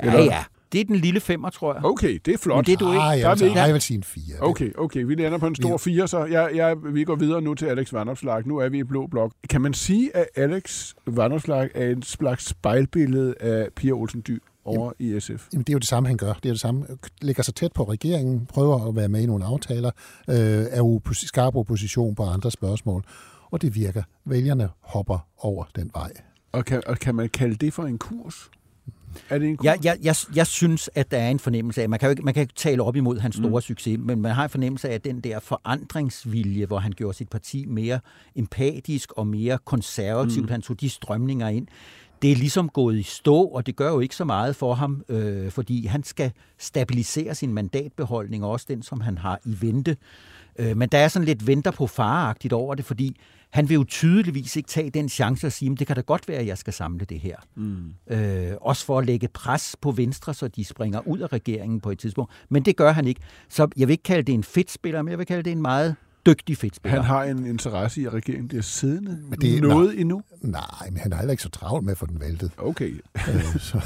Ja, 0.02 0.22
ja. 0.22 0.44
Det 0.72 0.80
er 0.80 0.84
den 0.84 0.96
lille 0.96 1.20
femmer, 1.20 1.50
tror 1.50 1.74
jeg. 1.74 1.84
Okay, 1.84 2.18
det 2.24 2.34
er 2.34 2.38
flot. 2.38 2.56
Men 2.56 2.64
det 2.64 2.72
er 2.72 2.76
du 2.76 2.88
ikke. 2.92 3.00
Ah, 3.02 3.18
Der 3.20 3.24
er 3.26 3.28
jeg, 3.30 3.40
vi 3.40 3.44
vil, 3.44 3.52
jeg 3.54 3.72
vil 3.72 3.80
sige 3.82 3.96
en 3.96 4.02
fire. 4.02 4.34
Okay, 4.40 4.70
okay. 4.78 5.02
Vi 5.04 5.14
lander 5.14 5.38
på 5.38 5.46
en 5.46 5.54
stor 5.54 5.76
fire, 5.78 6.08
så 6.08 6.24
jeg, 6.24 6.50
jeg, 6.54 6.76
vi 6.92 7.04
går 7.04 7.14
videre 7.16 7.40
nu 7.40 7.54
til 7.54 7.66
Alex 7.66 7.92
Vandopslag. 7.92 8.46
Nu 8.46 8.56
er 8.58 8.68
vi 8.68 8.78
i 8.78 8.82
Blå 8.84 9.06
Blok. 9.06 9.32
Kan 9.50 9.60
man 9.60 9.74
sige, 9.74 10.16
at 10.16 10.26
Alex 10.36 10.92
Vandopslag 11.06 11.70
er 11.74 11.88
en 11.90 12.02
slags 12.02 12.46
spejlbillede 12.48 13.34
af 13.40 13.68
Pia 13.76 13.92
Olsen 13.92 14.22
Dyr 14.28 14.38
over 14.64 14.92
i 14.98 15.20
SF? 15.20 15.48
Jamen, 15.52 15.62
det 15.64 15.68
er 15.68 15.72
jo 15.72 15.78
det 15.78 15.88
samme, 15.88 16.06
han 16.08 16.16
gør. 16.16 16.32
Det 16.32 16.46
er 16.48 16.52
det 16.52 16.60
samme. 16.60 16.86
Ligger 17.22 17.42
sig 17.42 17.54
tæt 17.54 17.72
på 17.72 17.84
regeringen, 17.84 18.46
prøver 18.46 18.88
at 18.88 18.96
være 18.96 19.08
med 19.08 19.20
i 19.20 19.26
nogle 19.26 19.44
aftaler, 19.44 19.90
øh, 20.30 20.36
er 20.70 20.82
oppos- 20.82 21.26
skarp 21.26 21.56
opposition 21.56 22.14
på 22.14 22.22
andre 22.24 22.50
spørgsmål, 22.50 23.04
og 23.50 23.62
det 23.62 23.74
virker. 23.74 24.02
Vælgerne 24.24 24.68
hopper 24.80 25.18
over 25.38 25.64
den 25.76 25.90
vej. 25.94 26.12
Og 26.52 26.64
kan, 26.64 26.82
og 26.86 26.98
kan 26.98 27.14
man 27.14 27.28
kalde 27.28 27.54
det 27.54 27.72
for 27.72 27.82
en 27.84 27.98
kurs? 27.98 28.50
Er 29.30 29.38
det 29.38 29.48
en? 29.48 29.58
Jeg, 29.62 29.78
jeg, 29.84 29.96
jeg, 30.02 30.14
jeg 30.34 30.46
synes, 30.46 30.90
at 30.94 31.10
der 31.10 31.18
er 31.18 31.30
en 31.30 31.38
fornemmelse 31.38 31.82
af, 31.82 31.88
man 31.88 31.98
kan 31.98 32.06
jo 32.06 32.10
ikke, 32.10 32.22
man 32.22 32.34
kan 32.34 32.40
ikke 32.40 32.54
tale 32.54 32.82
op 32.82 32.96
imod 32.96 33.18
hans 33.18 33.36
store 33.36 33.50
mm. 33.50 33.60
succes, 33.60 33.98
men 33.98 34.22
man 34.22 34.32
har 34.32 34.44
en 34.44 34.50
fornemmelse 34.50 34.88
af, 34.88 35.00
den 35.00 35.20
der 35.20 35.40
forandringsvilje, 35.40 36.66
hvor 36.66 36.78
han 36.78 36.92
gjorde 36.92 37.16
sit 37.16 37.28
parti 37.28 37.64
mere 37.66 38.00
empatisk 38.36 39.12
og 39.12 39.26
mere 39.26 39.58
konservativt, 39.64 40.44
mm. 40.44 40.50
han 40.50 40.62
tog 40.62 40.80
de 40.80 40.90
strømninger 40.90 41.48
ind, 41.48 41.66
det 42.22 42.32
er 42.32 42.36
ligesom 42.36 42.68
gået 42.68 42.98
i 42.98 43.02
stå, 43.02 43.42
og 43.42 43.66
det 43.66 43.76
gør 43.76 43.90
jo 43.90 44.00
ikke 44.00 44.16
så 44.16 44.24
meget 44.24 44.56
for 44.56 44.74
ham, 44.74 45.04
øh, 45.08 45.50
fordi 45.50 45.86
han 45.86 46.02
skal 46.02 46.32
stabilisere 46.58 47.34
sin 47.34 47.54
mandatbeholdning, 47.54 48.44
og 48.44 48.50
også 48.50 48.66
den, 48.68 48.82
som 48.82 49.00
han 49.00 49.18
har 49.18 49.40
i 49.44 49.56
vente. 49.60 49.96
Øh, 50.58 50.76
men 50.76 50.88
der 50.88 50.98
er 50.98 51.08
sådan 51.08 51.26
lidt 51.26 51.46
venter 51.46 51.70
på 51.70 51.86
faragtigt 51.86 52.52
over 52.52 52.74
det, 52.74 52.84
fordi 52.84 53.16
han 53.50 53.68
vil 53.68 53.74
jo 53.74 53.84
tydeligvis 53.84 54.56
ikke 54.56 54.68
tage 54.68 54.90
den 54.90 55.08
chance 55.08 55.46
at 55.46 55.52
sige, 55.52 55.72
at 55.72 55.78
det 55.78 55.86
kan 55.86 55.96
da 55.96 56.02
godt 56.02 56.28
være, 56.28 56.38
at 56.38 56.46
jeg 56.46 56.58
skal 56.58 56.72
samle 56.72 57.04
det 57.04 57.20
her. 57.20 57.36
Mm. 57.54 57.94
Øh, 58.10 58.52
også 58.60 58.84
for 58.84 58.98
at 58.98 59.06
lægge 59.06 59.28
pres 59.28 59.76
på 59.80 59.90
Venstre, 59.90 60.34
så 60.34 60.48
de 60.48 60.64
springer 60.64 61.08
ud 61.08 61.18
af 61.18 61.32
regeringen 61.32 61.80
på 61.80 61.90
et 61.90 61.98
tidspunkt. 61.98 62.32
Men 62.48 62.62
det 62.62 62.76
gør 62.76 62.92
han 62.92 63.06
ikke. 63.06 63.20
Så 63.48 63.68
jeg 63.76 63.88
vil 63.88 63.92
ikke 63.92 64.02
kalde 64.02 64.22
det 64.22 64.34
en 64.34 64.44
fedt 64.44 64.70
spiller, 64.70 65.02
men 65.02 65.10
jeg 65.10 65.18
vil 65.18 65.26
kalde 65.26 65.42
det 65.42 65.52
en 65.52 65.62
meget 65.62 65.96
dygtig 66.30 66.56
fedt 66.56 66.76
spiller. 66.76 66.96
Han 66.96 67.04
har 67.04 67.24
en 67.24 67.46
interesse 67.46 68.00
i, 68.00 68.04
at 68.04 68.12
regeringen 68.14 68.48
bliver 68.48 68.62
siddende 68.62 69.18
Men 69.28 69.40
det 69.40 69.56
er- 69.56 69.60
noget 69.60 70.00
endnu? 70.00 70.22
Nej, 70.42 70.62
men 70.90 70.96
han 70.98 71.12
er 71.12 71.16
heller 71.16 71.30
ikke 71.30 71.42
så 71.42 71.48
travlt 71.48 71.84
med 71.84 71.92
at 71.92 71.98
få 71.98 72.06
den 72.06 72.20
væltet. 72.20 72.52
Okay. 72.58 72.90
Øh, 73.28 73.58
så, 73.58 73.80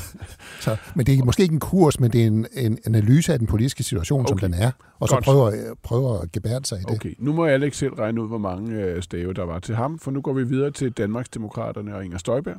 så, 0.61 0.77
men 0.95 1.07
det 1.07 1.19
er 1.19 1.25
måske 1.25 1.43
ikke 1.43 1.53
en 1.53 1.61
kurs, 1.61 2.01
men 2.01 2.11
det 2.13 2.23
er 2.23 2.27
en, 2.27 2.47
en 2.53 2.79
analyse 2.87 3.33
af 3.33 3.39
den 3.39 3.47
politiske 3.49 3.83
situation, 3.83 4.21
okay. 4.21 4.29
som 4.31 4.39
den 4.39 4.55
er, 4.55 4.71
og 4.99 5.09
så 5.09 5.15
Godt. 5.15 5.25
prøver, 5.25 5.75
prøver 5.83 6.19
at 6.21 6.33
gebære 6.33 6.61
sig 6.65 6.79
i 6.79 6.83
det. 6.83 6.91
Okay, 6.91 7.15
nu 7.19 7.33
må 7.33 7.45
Alex 7.47 7.77
selv 7.77 7.93
regne 7.95 8.23
ud, 8.23 8.29
hvor 8.29 8.39
mange 8.39 8.75
øh, 8.83 9.03
stave 9.03 9.33
der 9.35 9.45
var 9.45 9.59
til 9.59 9.75
ham, 9.77 9.99
for 9.99 10.11
nu 10.11 10.21
går 10.21 10.33
vi 10.33 10.45
videre 10.45 10.71
til 10.71 10.91
Danmarksdemokraterne 10.93 11.95
og 11.97 12.05
Inger 12.05 12.19
Støjberg, 12.19 12.57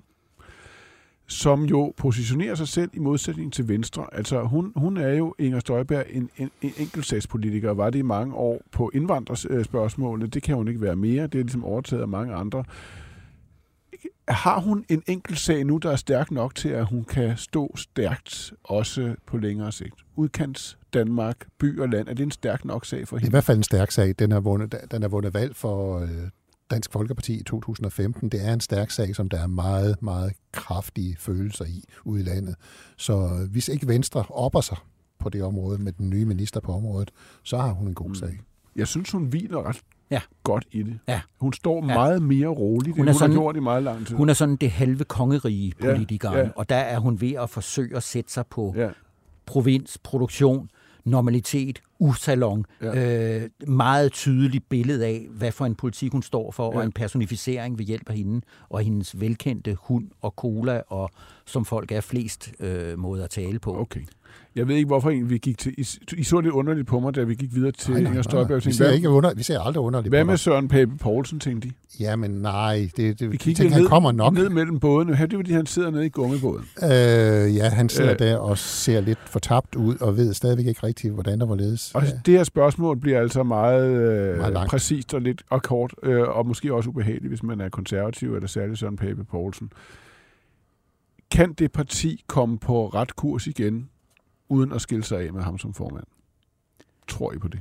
som 1.27 1.63
jo 1.63 1.93
positionerer 1.97 2.55
sig 2.55 2.67
selv 2.67 2.89
i 2.93 2.99
modsætning 2.99 3.53
til 3.53 3.67
Venstre. 3.67 4.05
Altså, 4.11 4.41
hun, 4.43 4.71
hun 4.75 4.97
er 4.97 5.09
jo, 5.13 5.35
Inger 5.39 5.59
Støjberg, 5.59 6.03
en, 6.09 6.29
en, 6.37 6.51
en 6.61 6.71
enkeltsagspolitiker, 6.77 7.71
var 7.71 7.89
det 7.89 7.99
i 7.99 8.01
mange 8.01 8.35
år 8.35 8.61
på 8.71 8.91
indvandrerspørgsmålene. 8.93 10.27
Det 10.27 10.43
kan 10.43 10.55
hun 10.55 10.67
ikke 10.67 10.81
være 10.81 10.95
mere. 10.95 11.27
Det 11.27 11.39
er 11.39 11.43
ligesom 11.43 11.63
overtaget 11.63 12.01
af 12.01 12.07
mange 12.07 12.33
andre. 12.33 12.63
Har 14.27 14.59
hun 14.59 14.85
en 14.89 15.03
enkelt 15.07 15.39
sag 15.39 15.63
nu, 15.65 15.77
der 15.77 15.91
er 15.91 15.95
stærk 15.95 16.31
nok 16.31 16.55
til, 16.55 16.69
at 16.69 16.85
hun 16.85 17.03
kan 17.03 17.37
stå 17.37 17.75
stærkt 17.77 18.53
også 18.63 19.15
på 19.27 19.37
længere 19.37 19.71
sigt? 19.71 19.95
Udkants 20.15 20.77
Danmark, 20.93 21.47
by 21.59 21.79
og 21.79 21.89
land, 21.89 22.07
er 22.07 22.13
det 22.13 22.23
en 22.23 22.31
stærk 22.31 22.65
nok 22.65 22.85
sag 22.85 23.07
for 23.07 23.15
Det 23.15 23.21
er 23.21 23.23
i 23.23 23.25
hende? 23.25 23.33
hvert 23.33 23.43
fald 23.43 23.57
en 23.57 23.63
stærk 23.63 23.91
sag. 23.91 24.15
Den 24.19 24.31
er 24.31 24.39
vundet, 24.39 24.75
den 24.91 25.03
er 25.03 25.07
vundet 25.07 25.33
valg 25.33 25.55
for 25.55 25.99
øh, 25.99 26.09
Dansk 26.71 26.91
Folkeparti 26.91 27.33
i 27.39 27.43
2015. 27.43 28.29
Det 28.29 28.45
er 28.47 28.53
en 28.53 28.59
stærk 28.59 28.91
sag, 28.91 29.15
som 29.15 29.29
der 29.29 29.39
er 29.43 29.47
meget, 29.47 30.01
meget 30.01 30.33
kraftige 30.51 31.15
følelser 31.19 31.65
i 31.65 31.83
ude 32.05 32.21
i 32.21 32.23
landet. 32.23 32.55
Så 32.97 33.47
hvis 33.51 33.67
ikke 33.67 33.87
Venstre 33.87 34.23
opper 34.29 34.61
sig 34.61 34.77
på 35.19 35.29
det 35.29 35.43
område 35.43 35.77
med 35.81 35.91
den 35.91 36.09
nye 36.09 36.25
minister 36.25 36.59
på 36.59 36.73
området, 36.73 37.11
så 37.43 37.57
har 37.57 37.71
hun 37.71 37.87
en 37.87 37.93
god 37.93 38.15
sag. 38.15 38.39
Jeg 38.75 38.87
synes, 38.87 39.11
hun 39.11 39.23
hviler 39.25 39.69
ret 39.69 39.81
Ja. 40.11 40.21
godt 40.43 40.65
i 40.71 40.83
det. 40.83 40.99
Ja. 41.07 41.21
Hun 41.39 41.53
står 41.53 41.75
Ja. 41.87 41.93
meget 41.93 42.21
mere 42.21 42.47
roligt, 42.47 42.95
hun, 42.97 43.07
er 43.07 43.11
end 43.11 43.15
hun 43.15 43.19
sådan- 43.19 43.31
har 43.35 43.41
gjort 43.41 43.55
i 43.55 43.59
meget 43.59 43.83
lang 43.83 44.07
tid. 44.07 44.15
Hun 44.15 44.29
er 44.29 44.33
sådan 44.33 44.55
det 44.55 44.71
halve 44.71 45.03
kongerige 45.03 45.73
Ja, 45.83 45.91
politikeren, 45.91 46.37
ja. 46.37 46.49
og 46.55 46.69
der 46.69 46.75
er 46.75 46.99
hun 46.99 47.21
ved 47.21 47.31
at 47.33 47.49
forsøge 47.49 47.95
at 47.95 48.03
sætte 48.03 48.31
sig 48.33 48.47
på 48.47 48.73
Ja. 48.77 48.89
provins, 49.45 49.97
produktion, 50.03 50.69
normalitet, 51.05 51.81
usalon, 51.99 52.65
Ja. 52.81 53.41
øh, 53.43 53.49
meget 53.67 54.11
tydeligt 54.11 54.69
billede 54.69 55.05
af, 55.05 55.27
hvad 55.29 55.51
for 55.51 55.65
en 55.65 55.75
politik 55.75 56.11
hun 56.11 56.23
står 56.23 56.51
for. 56.51 56.71
Ja. 56.71 56.77
og 56.77 56.83
en 56.85 56.91
personificering 56.91 57.77
ved 57.79 57.85
hjælp 57.85 58.09
af 58.09 58.15
hende, 58.15 58.41
og 58.69 58.81
hendes 58.81 59.19
velkendte 59.19 59.77
hund 59.79 60.07
og 60.21 60.33
cola, 60.37 60.81
og 60.87 61.09
som 61.45 61.65
folk 61.65 61.91
er 61.91 62.01
flest 62.01 62.51
øh, 62.59 62.99
måder 62.99 63.23
at 63.23 63.29
tale 63.29 63.59
på. 63.59 63.79
Okay. 63.79 64.01
Jeg 64.55 64.67
ved 64.67 64.75
ikke, 64.75 64.87
hvorfor 64.87 65.09
egentlig 65.09 65.29
vi 65.29 65.37
gik 65.37 65.57
til... 65.57 65.73
I, 65.77 65.87
I 66.17 66.23
så 66.23 66.39
lidt 66.41 66.53
underligt 66.53 66.87
på 66.87 66.99
mig, 66.99 67.15
da 67.15 67.23
vi 67.23 67.35
gik 67.35 67.55
videre 67.55 67.71
til 67.71 67.91
Nej, 67.91 68.01
nej, 68.01 68.09
Inger 68.11 68.21
Støjberg. 68.21 68.51
og 68.51 68.55
Vi 68.57 68.61
tænkte, 68.61 68.77
ser, 68.77 68.91
ikke 68.91 69.09
under, 69.09 69.33
vi 69.33 69.43
ser 69.43 69.59
aldrig 69.59 69.81
underligt 69.83 70.11
hvad 70.11 70.23
på 70.23 70.27
med. 70.27 70.37
Søren 70.37 70.67
Pape 70.67 70.91
Poulsen, 70.97 71.39
tænkte 71.39 71.67
de? 71.69 71.73
Jamen 71.99 72.31
nej, 72.31 72.89
det, 72.97 73.19
det, 73.19 73.31
Vi 73.31 73.37
kiggede 73.37 73.63
tænker, 73.63 73.73
han 73.73 73.81
ned, 73.81 73.89
kommer 73.89 74.11
nok. 74.11 74.33
ned 74.33 74.49
mellem 74.49 74.79
bådene. 74.79 75.15
Her, 75.15 75.25
det 75.25 75.33
er 75.33 75.37
fordi, 75.37 75.51
han 75.51 75.65
sidder 75.65 75.89
nede 75.91 76.05
i 76.05 76.09
gummibåden. 76.09 76.65
Øh, 76.83 76.89
ja, 77.55 77.69
han 77.69 77.89
sidder 77.89 78.11
Øh. 78.13 78.19
der 78.19 78.37
og 78.37 78.57
ser 78.57 79.01
lidt 79.01 79.19
fortabt 79.29 79.75
ud, 79.75 79.95
og 80.01 80.17
ved 80.17 80.33
stadigvæk 80.33 80.65
ikke 80.67 80.83
rigtigt, 80.87 81.13
hvordan 81.13 81.39
der 81.39 81.45
hvorledes. 81.45 81.91
Og 81.95 82.03
Ja. 82.03 82.09
det 82.25 82.33
her 82.33 82.43
spørgsmål 82.43 82.99
bliver 82.99 83.19
altså 83.19 83.43
meget, 83.43 83.87
øh, 83.89 84.37
Meget 84.37 84.53
langt. 84.53 84.69
præcist 84.71 85.13
og 85.13 85.21
lidt 85.21 85.41
og 85.49 85.63
kort, 85.63 85.93
øh, 86.03 86.21
og 86.21 86.47
måske 86.47 86.73
også 86.73 86.89
ubehageligt, 86.89 87.27
hvis 87.27 87.43
man 87.43 87.61
er 87.61 87.69
konservativ, 87.69 88.35
eller 88.35 88.47
særligt 88.47 88.79
Søren 88.79 88.95
Pape 88.97 89.23
Poulsen. 89.23 89.69
Kan 91.31 91.53
det 91.53 91.71
parti 91.71 92.23
komme 92.27 92.57
på 92.59 92.87
ret 92.87 93.15
kurs 93.15 93.47
igen, 93.47 93.89
uden 94.49 94.71
at 94.71 94.81
skille 94.81 95.03
sig 95.03 95.19
af 95.21 95.33
med 95.33 95.41
ham 95.41 95.57
som 95.57 95.73
formand? 95.73 96.03
Tror 97.07 97.33
I 97.33 97.37
på 97.37 97.47
det? 97.47 97.59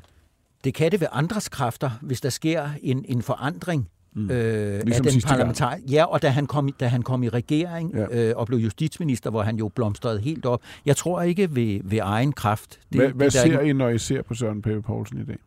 Det 0.65 0.75
kan 0.75 0.93
det 0.93 1.01
ved 1.01 1.07
andres 1.13 1.49
kræfter, 1.49 1.91
hvis 2.03 2.21
der 2.21 2.29
sker 2.31 2.69
en, 2.83 3.05
en 3.09 3.23
forandring 3.23 3.89
mm. 4.13 4.31
øh, 4.31 4.37
af 4.79 4.85
Ligesom 4.85 5.03
den 5.05 5.13
sidste 5.13 5.29
gang. 5.29 5.39
parlamentar. 5.39 5.79
Ja, 5.91 6.05
og 6.05 6.23
da 6.23 6.29
han 6.29 6.47
kom, 6.47 6.69
i- 6.69 6.75
da 6.81 6.87
han 6.89 7.03
kom 7.03 7.23
i 7.23 7.29
regering 7.29 7.93
Ja. 7.95 8.29
øh, 8.31 8.37
og 8.37 8.47
blev 8.47 8.59
justitsminister, 8.59 9.31
hvor 9.31 9.43
han 9.43 9.57
jo 9.57 9.69
blomstrede 9.69 10.21
helt 10.21 10.47
op. 10.47 10.63
Jeg 10.87 10.97
tror 10.97 11.23
ikke 11.23 11.55
ved, 11.55 11.81
ved 11.85 11.99
egen 12.03 12.33
kraft. 12.33 12.81
Det, 12.93 13.01
hvad 13.01 13.09
hvad 13.09 13.27
det, 13.27 13.33
der 13.35 13.41
er 13.41 13.45
ser 13.45 13.61
ikke- 13.61 13.71
I, 13.71 13.73
når 13.73 13.89
I 13.89 13.99
ser 13.99 14.23
på 14.23 14.35
Søren 14.35 14.63
Pape 14.63 14.83
Poulsen 14.83 15.21
i 15.21 15.25
dag? 15.25 15.39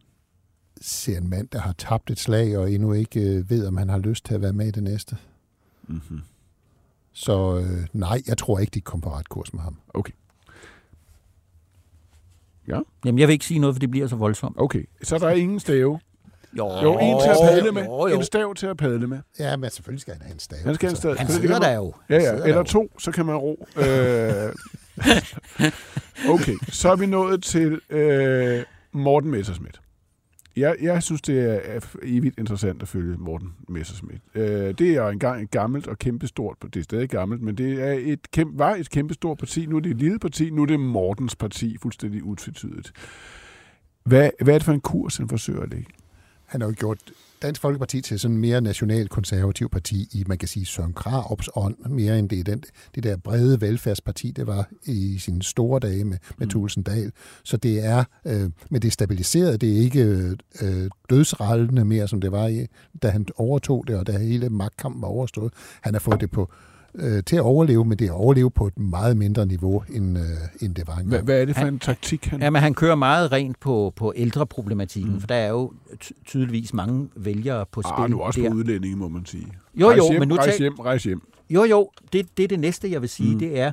ser 0.82 1.18
en 1.18 1.30
mand, 1.30 1.48
der 1.48 1.60
har 1.60 1.74
tabt 1.74 2.12
et 2.12 2.20
slag, 2.20 2.58
og 2.58 2.72
endnu 2.72 2.94
ikke 2.94 3.20
øh, 3.22 3.50
ved, 3.50 3.68
om 3.68 3.78
han 3.78 3.90
har 3.90 3.98
lyst 3.98 4.26
til 4.26 4.34
at 4.36 4.42
være 4.42 4.54
med 4.54 4.68
i 4.68 4.72
det 4.72 4.84
næste. 4.84 5.18
Mm-hmm. 5.88 6.22
Så 7.14 7.58
øh, 7.58 7.88
nej, 7.94 8.22
jeg 8.28 8.38
tror 8.38 8.60
ikke, 8.60 8.72
de 8.72 8.82
kommer 8.82 9.04
på 9.10 9.14
ret 9.16 9.30
kurs 9.30 9.54
med 9.54 9.62
ham. 9.62 9.78
Okay. 9.94 10.14
Ja, 12.68 12.80
Jamen, 13.06 13.20
jeg 13.20 13.28
vil 13.28 13.34
ikke 13.34 13.46
sige 13.46 13.60
noget, 13.60 13.76
for 13.76 13.80
det 13.80 13.92
bliver 13.92 14.08
så 14.08 14.16
voldsomt. 14.16 14.56
okay. 14.60 14.90
Så 15.04 15.18
der 15.18 15.28
er 15.28 15.32
ingen 15.34 15.60
stave. 15.60 16.00
Jo, 16.58 16.72
Jo, 16.84 16.98
en 16.98 17.22
til 17.22 17.30
at 17.30 17.38
padle 17.42 17.72
med. 17.72 17.84
Jo, 17.84 18.08
jo. 18.08 18.16
En 18.18 18.24
stav 18.24 18.56
til 18.56 18.68
at 18.68 18.78
padle 18.78 19.08
med. 19.08 19.20
Ja, 19.40 19.58
men 19.58 19.70
selvfølgelig 19.70 20.02
skal 20.02 20.14
han 20.14 20.22
have 20.22 20.34
en 20.34 20.40
stav. 20.40 20.60
Han 20.66 20.76
skal 20.76 20.88
have 20.88 20.92
en 20.92 20.96
stav. 20.98 21.18
Han 21.18 21.28
Det 21.28 21.36
sidder 21.36 21.60
der 21.60 21.76
jo. 21.76 21.94
Ja, 22.10 22.16
ja. 22.16 22.36
Eller 22.46 22.64
to, 22.64 22.88
så 23.00 23.12
kan 23.12 23.26
man 23.26 23.36
ro. 23.36 23.68
Øh, 23.78 23.84
okay, 26.34 26.56
så 26.72 26.90
er 26.92 26.96
vi 26.96 27.06
nået 27.06 27.44
til 27.44 27.82
øh, 27.90 28.64
Morten 28.92 29.32
Messerschmidt. 29.32 29.82
Jeg, 30.58 30.76
jeg 30.82 31.04
synes, 31.04 31.22
det 31.22 31.66
er 31.66 31.80
evigt 32.04 32.40
interessant 32.40 32.82
at 32.82 32.88
følge 32.88 33.18
Morten 33.18 33.54
Messerschmidt. 33.70 34.22
Øh, 34.36 34.74
det 34.78 34.96
er 34.96 35.08
engang 35.08 35.44
et 35.44 35.52
gammelt 35.52 35.88
og 35.88 35.98
kæmpestort, 35.98 36.58
det 36.74 36.80
er 36.80 36.84
stadig 36.84 37.10
gammelt, 37.10 37.42
men 37.42 37.56
det 37.56 37.84
er 37.84 37.94
et 37.94 38.32
kæmpe, 38.32 38.60
var 38.60 38.76
et 38.76 38.90
kæmpestort 38.90 39.38
parti. 39.38 39.66
Nu 39.66 39.76
er 39.76 39.80
det 39.80 39.92
et 39.92 39.98
lille 39.98 40.20
parti, 40.20 40.50
nu 40.50 40.62
er 40.62 40.66
det 40.66 40.80
Mortens 40.80 41.36
parti, 41.36 41.78
fuldstændig 41.82 42.24
utvetydigt. 42.24 42.92
Hvad, 44.04 44.30
hvad 44.42 44.54
er 44.54 44.58
det 44.58 44.66
for 44.66 44.74
en 44.74 44.82
kurs, 44.82 45.18
han 45.18 45.30
forsøger 45.30 45.62
at 45.62 45.70
lægge? 45.70 45.88
Han 46.46 46.62
har 46.62 46.68
jo 46.68 46.76
gjort 46.78 47.00
Dansk 47.42 47.62
Folkeparti 47.62 48.02
til 48.02 48.20
sådan 48.20 48.36
en 48.36 48.42
mere 48.42 48.62
national-konservativ 48.62 49.70
parti 49.70 50.08
i, 50.12 50.24
man 50.28 50.38
kan 50.38 50.48
sige, 50.48 50.66
Søren 50.66 50.94
Kraups 50.94 51.50
ånd, 51.56 51.76
mere 51.90 52.20
end 52.20 52.30
det, 52.30 52.46
den, 52.46 52.64
det 52.96 53.04
der 53.04 53.18
brede 53.18 53.62
velfærdsparti, 53.62 54.32
det 54.32 54.48
var 54.48 54.70
i 54.86 55.18
sine 55.18 55.44
store 55.44 55.80
dage 55.80 56.04
med, 56.04 56.18
med 56.38 56.48
mm. 56.48 56.50
Thulesen 56.50 56.84
Dahl. 56.84 57.12
Så 57.44 57.58
det 57.58 57.86
er, 57.86 58.04
øh, 58.26 58.50
men 58.70 58.82
det 58.82 58.88
er 58.88 58.92
stabiliseret, 58.92 59.62
det 59.62 59.78
er 59.78 59.82
ikke 59.82 60.36
øh, 60.62 60.90
dødsrallende 61.10 61.86
mere, 61.86 62.08
som 62.08 62.22
det 62.22 62.32
var, 62.32 62.48
i, 62.48 62.68
da 63.02 63.10
han 63.10 63.26
overtog 63.36 63.88
det, 63.88 63.96
og 63.96 64.08
da 64.08 64.18
hele 64.18 64.50
magtkampen 64.50 65.02
var 65.02 65.08
overstået. 65.08 65.54
Han 65.82 65.94
har 65.94 66.00
fået 66.00 66.22
det 66.22 66.32
på 66.32 66.52
øh, 66.98 67.24
til 67.24 67.36
at 67.36 67.42
overleve, 67.42 67.86
men 67.86 68.00
det 68.00 68.08
er 68.08 68.12
at 68.12 68.18
overleve 68.18 68.52
på 68.52 68.68
et 68.68 68.80
meget 68.80 69.18
mindre 69.18 69.46
niveau, 69.46 69.84
end, 69.94 70.18
øh, 70.18 70.24
end 70.62 70.76
det 70.76 70.88
var 70.88 70.94
Hvad, 70.94 71.04
engang. 71.04 71.24
hvad 71.26 71.42
er 71.42 71.46
det 71.46 71.56
for 71.56 71.64
Han- 71.64 71.74
en 71.74 71.80
taktik, 71.80 72.26
han... 72.26 72.42
Jamen, 72.42 72.62
han 72.62 72.74
kører 72.74 72.96
meget 72.96 73.32
rent 73.32 73.60
på, 73.60 73.94
på 73.96 74.14
ældreproblematikken, 74.16 75.14
Mm. 75.14 75.20
for 75.20 75.28
der 75.28 75.36
er 75.36 75.50
jo 75.50 75.72
ty- 76.00 76.12
tydeligvis 76.26 76.74
mange 76.74 77.10
vælgere 77.16 77.66
på 77.72 77.82
spil 77.82 78.04
Ah, 78.04 78.10
nu 78.10 78.20
også 78.20 78.42
der. 78.42 78.50
på 78.50 78.56
udlændinge, 78.56 78.98
må 78.98 79.08
man 79.08 79.26
sige. 79.26 79.48
Jo, 79.76 79.88
rejs 79.88 79.98
jo, 79.98 80.04
hjem, 80.12 80.20
men 80.20 80.28
nu 80.30 80.36
rejs 80.36 80.46
tag- 80.48 80.60
hjem, 80.60 80.74
rejs 80.80 81.04
hjem. 81.04 81.22
Jo, 81.50 81.64
jo, 81.64 81.90
det, 82.14 82.28
det 82.38 82.44
er 82.44 82.48
det 82.48 82.60
næste, 82.60 82.92
jeg 82.92 83.02
vil 83.02 83.10
sige, 83.10 83.34
mm. 83.34 83.40
det 83.40 83.60
er, 83.60 83.72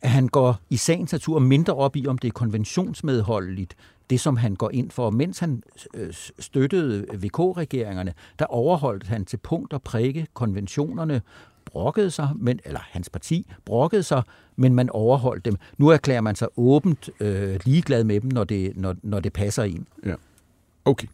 at 0.00 0.10
han 0.10 0.28
går 0.28 0.56
i 0.70 0.76
sagens 0.76 1.12
natur 1.12 1.38
mindre 1.38 1.74
op 1.74 1.96
i, 1.96 2.06
om 2.06 2.18
det 2.18 2.28
er 2.28 2.32
konventionsmedholdeligt, 2.32 3.74
det 4.10 4.20
som 4.20 4.36
han 4.36 4.54
går 4.54 4.70
ind 4.72 4.90
for. 4.90 5.10
Mens 5.10 5.38
han 5.38 5.62
øh, 5.94 6.12
støttede 6.38 7.06
VK-regeringerne, 7.14 8.12
der 8.38 8.44
overholdt 8.44 9.06
han 9.06 9.24
til 9.24 9.36
punkt 9.36 9.72
og 9.72 9.82
prikke 9.82 10.26
konventionerne, 10.34 11.22
brokkede 11.74 12.10
sig, 12.10 12.28
men, 12.36 12.60
eller 12.64 12.80
hans 12.82 13.08
parti 13.10 13.46
brokkede 13.64 14.02
sig, 14.02 14.22
men 14.56 14.74
man 14.74 14.90
overholdt 14.90 15.44
dem. 15.44 15.56
Nu 15.78 15.88
erklærer 15.88 16.20
man 16.20 16.34
sig 16.34 16.48
åbent 16.56 17.10
øh, 17.20 17.56
ligeglad 17.64 18.04
med 18.04 18.20
dem, 18.20 18.30
når 18.32 18.44
det, 18.44 18.72
når, 18.76 18.96
når 19.02 19.20
det 19.20 19.32
passer 19.32 19.62
ind. 19.62 19.86
Ja. 20.06 20.14
Okay. 20.84 21.06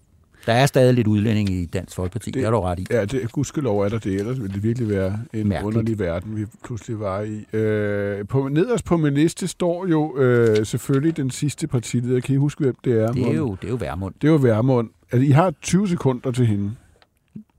Der 0.47 0.53
er 0.53 0.67
stadig 0.67 0.95
lidt 0.95 1.07
udlænding 1.07 1.51
i 1.51 1.67
Dansk 1.67 1.97
Folkeparti, 1.97 2.31
det, 2.31 2.35
det 2.35 2.45
er 2.45 2.51
du 2.51 2.61
ret 2.61 2.79
i. 2.79 2.87
Ja, 2.91 3.05
det, 3.05 3.33
gudskelov 3.33 3.81
er 3.81 3.89
der 3.89 3.99
det, 3.99 4.15
ellers 4.15 4.41
ville 4.41 4.55
det 4.55 4.63
virkelig 4.63 4.89
være 4.89 5.19
en 5.33 5.49
Mærkeligt. 5.49 5.63
underlig 5.63 5.99
verden, 5.99 6.37
vi 6.37 6.47
pludselig 6.65 7.01
var 7.01 7.21
i. 7.21 7.57
Øh, 7.57 8.27
på, 8.27 8.49
nederst 8.49 8.85
på 8.85 8.97
min 8.97 9.15
liste 9.15 9.49
står 9.49 9.87
jo 9.87 10.19
øh, 10.19 10.67
selvfølgelig 10.67 11.17
den 11.17 11.31
sidste 11.31 11.67
partileder. 11.67 12.21
Kan 12.21 12.35
I 12.35 12.39
huske, 12.39 12.65
hvem 12.65 12.77
det 12.85 13.03
er? 13.03 13.13
Det 13.13 13.29
er 13.29 13.33
jo, 13.33 13.57
det 13.61 13.67
er 13.67 13.71
jo 13.71 13.77
Værmund. 13.77 14.15
Det 14.23 14.29
er 14.29 14.33
jo 14.33 14.39
Værmund. 14.39 14.89
Altså, 15.13 15.27
I 15.29 15.31
har 15.31 15.55
20 15.63 15.89
sekunder 15.89 16.31
til 16.31 16.47
hende. 16.47 16.71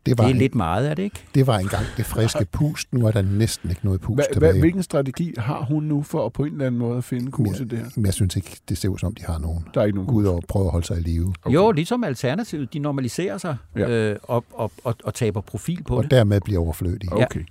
Det, 0.05 0.17
var 0.17 0.23
det 0.23 0.31
er 0.31 0.33
en, 0.33 0.39
lidt 0.39 0.55
meget, 0.55 0.89
er 0.89 0.93
det 0.93 1.03
ikke? 1.03 1.23
Det 1.35 1.47
var 1.47 1.57
engang 1.57 1.85
det 1.97 2.05
friske 2.05 2.45
pust. 2.51 2.93
Nu 2.93 3.07
er 3.07 3.11
der 3.11 3.21
næsten 3.21 3.69
ikke 3.69 3.85
noget 3.85 4.01
pust 4.01 4.15
hva, 4.15 4.33
tilbage. 4.33 4.59
Hvilken 4.59 4.83
strategi 4.83 5.33
har 5.37 5.63
hun 5.65 5.83
nu 5.83 6.03
for 6.03 6.25
at 6.25 6.33
på 6.33 6.43
en 6.43 6.51
eller 6.51 6.65
anden 6.65 6.79
måde 6.79 6.97
at 6.97 7.03
finde 7.03 7.31
kurset 7.31 7.71
der? 7.71 7.85
Men 7.95 8.05
jeg 8.05 8.13
synes 8.13 8.35
ikke, 8.35 8.57
det 8.69 8.77
ser 8.77 8.89
ud 8.89 8.97
som, 8.97 9.15
de 9.15 9.23
har 9.25 9.37
nogen. 9.39 9.65
Der 9.73 9.81
er 9.81 9.85
ikke 9.85 9.97
nogen 9.97 10.13
Gud 10.13 10.25
og 10.25 10.43
prøve 10.47 10.65
at 10.65 10.71
holde 10.71 10.87
sig 10.87 10.97
i 10.97 11.01
live. 11.01 11.33
Okay. 11.43 11.55
Jo, 11.55 11.71
ligesom 11.71 12.03
alternativet. 12.03 12.73
De 12.73 12.79
normaliserer 12.79 13.37
sig 13.37 13.57
ja. 13.75 13.89
øh, 13.89 14.17
og, 14.23 14.45
og, 14.53 14.71
og, 14.83 14.95
og 15.03 15.13
taber 15.13 15.41
profil 15.41 15.83
på 15.83 15.95
og 15.95 16.03
det. 16.03 16.13
Og 16.13 16.17
dermed 16.17 16.41
bliver 16.41 16.59
overflødige. 16.61 17.13
Okay. 17.13 17.39
Ja. 17.39 17.45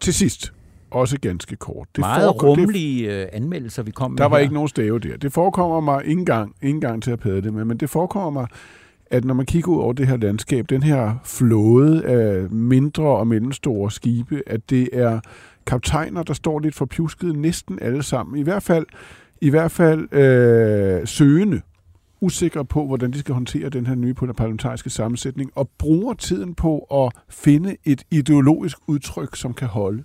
Til 0.00 0.14
sidst, 0.14 0.52
også 0.90 1.18
ganske 1.20 1.56
kort. 1.56 1.88
Det 1.92 1.98
Meget 2.00 2.42
rummelige 2.42 3.08
det, 3.08 3.22
øh, 3.22 3.28
anmeldelser, 3.32 3.82
vi 3.82 3.90
kom 3.90 4.10
med 4.10 4.18
Der 4.18 4.24
var 4.24 4.36
her. 4.36 4.42
ikke 4.42 4.54
nogen 4.54 4.68
stave 4.68 4.98
der. 4.98 5.16
Det 5.16 5.32
forekommer 5.32 5.80
mig 5.80 6.04
ikke 6.04 6.18
engang, 6.18 6.54
ikke 6.62 6.74
engang 6.74 7.02
til 7.02 7.10
at 7.10 7.18
pæde 7.18 7.42
det 7.42 7.54
med, 7.54 7.64
men 7.64 7.76
det 7.76 7.90
forekommer 7.90 8.30
mig 8.30 8.46
at 9.14 9.24
når 9.24 9.34
man 9.34 9.46
kigger 9.46 9.72
ud 9.72 9.78
over 9.78 9.92
det 9.92 10.06
her 10.06 10.16
landskab, 10.16 10.66
den 10.68 10.82
her 10.82 11.14
flåde 11.24 12.04
af 12.04 12.50
mindre 12.50 13.04
og 13.04 13.26
mellemstore 13.26 13.90
skibe, 13.90 14.42
at 14.46 14.70
det 14.70 14.88
er 14.92 15.20
kaptajner, 15.66 16.22
der 16.22 16.34
står 16.34 16.58
lidt 16.58 16.74
for 16.74 16.84
pjusket 16.84 17.36
næsten 17.36 17.78
alle 17.82 18.02
sammen. 18.02 18.38
I 18.38 18.42
hvert 18.42 18.62
fald, 18.62 18.86
i 19.40 19.50
hvert 19.50 19.70
fald 19.70 20.14
øh, 20.14 21.06
søgende, 21.06 21.60
usikre 22.20 22.64
på, 22.64 22.86
hvordan 22.86 23.10
de 23.10 23.18
skal 23.18 23.34
håndtere 23.34 23.68
den 23.68 23.86
her 23.86 23.94
nye 23.94 24.14
parlamentariske 24.14 24.90
sammensætning, 24.90 25.50
og 25.54 25.70
bruger 25.78 26.14
tiden 26.14 26.54
på 26.54 26.78
at 26.78 27.12
finde 27.30 27.76
et 27.84 28.02
ideologisk 28.10 28.78
udtryk, 28.86 29.36
som 29.36 29.54
kan 29.54 29.68
holde. 29.68 30.02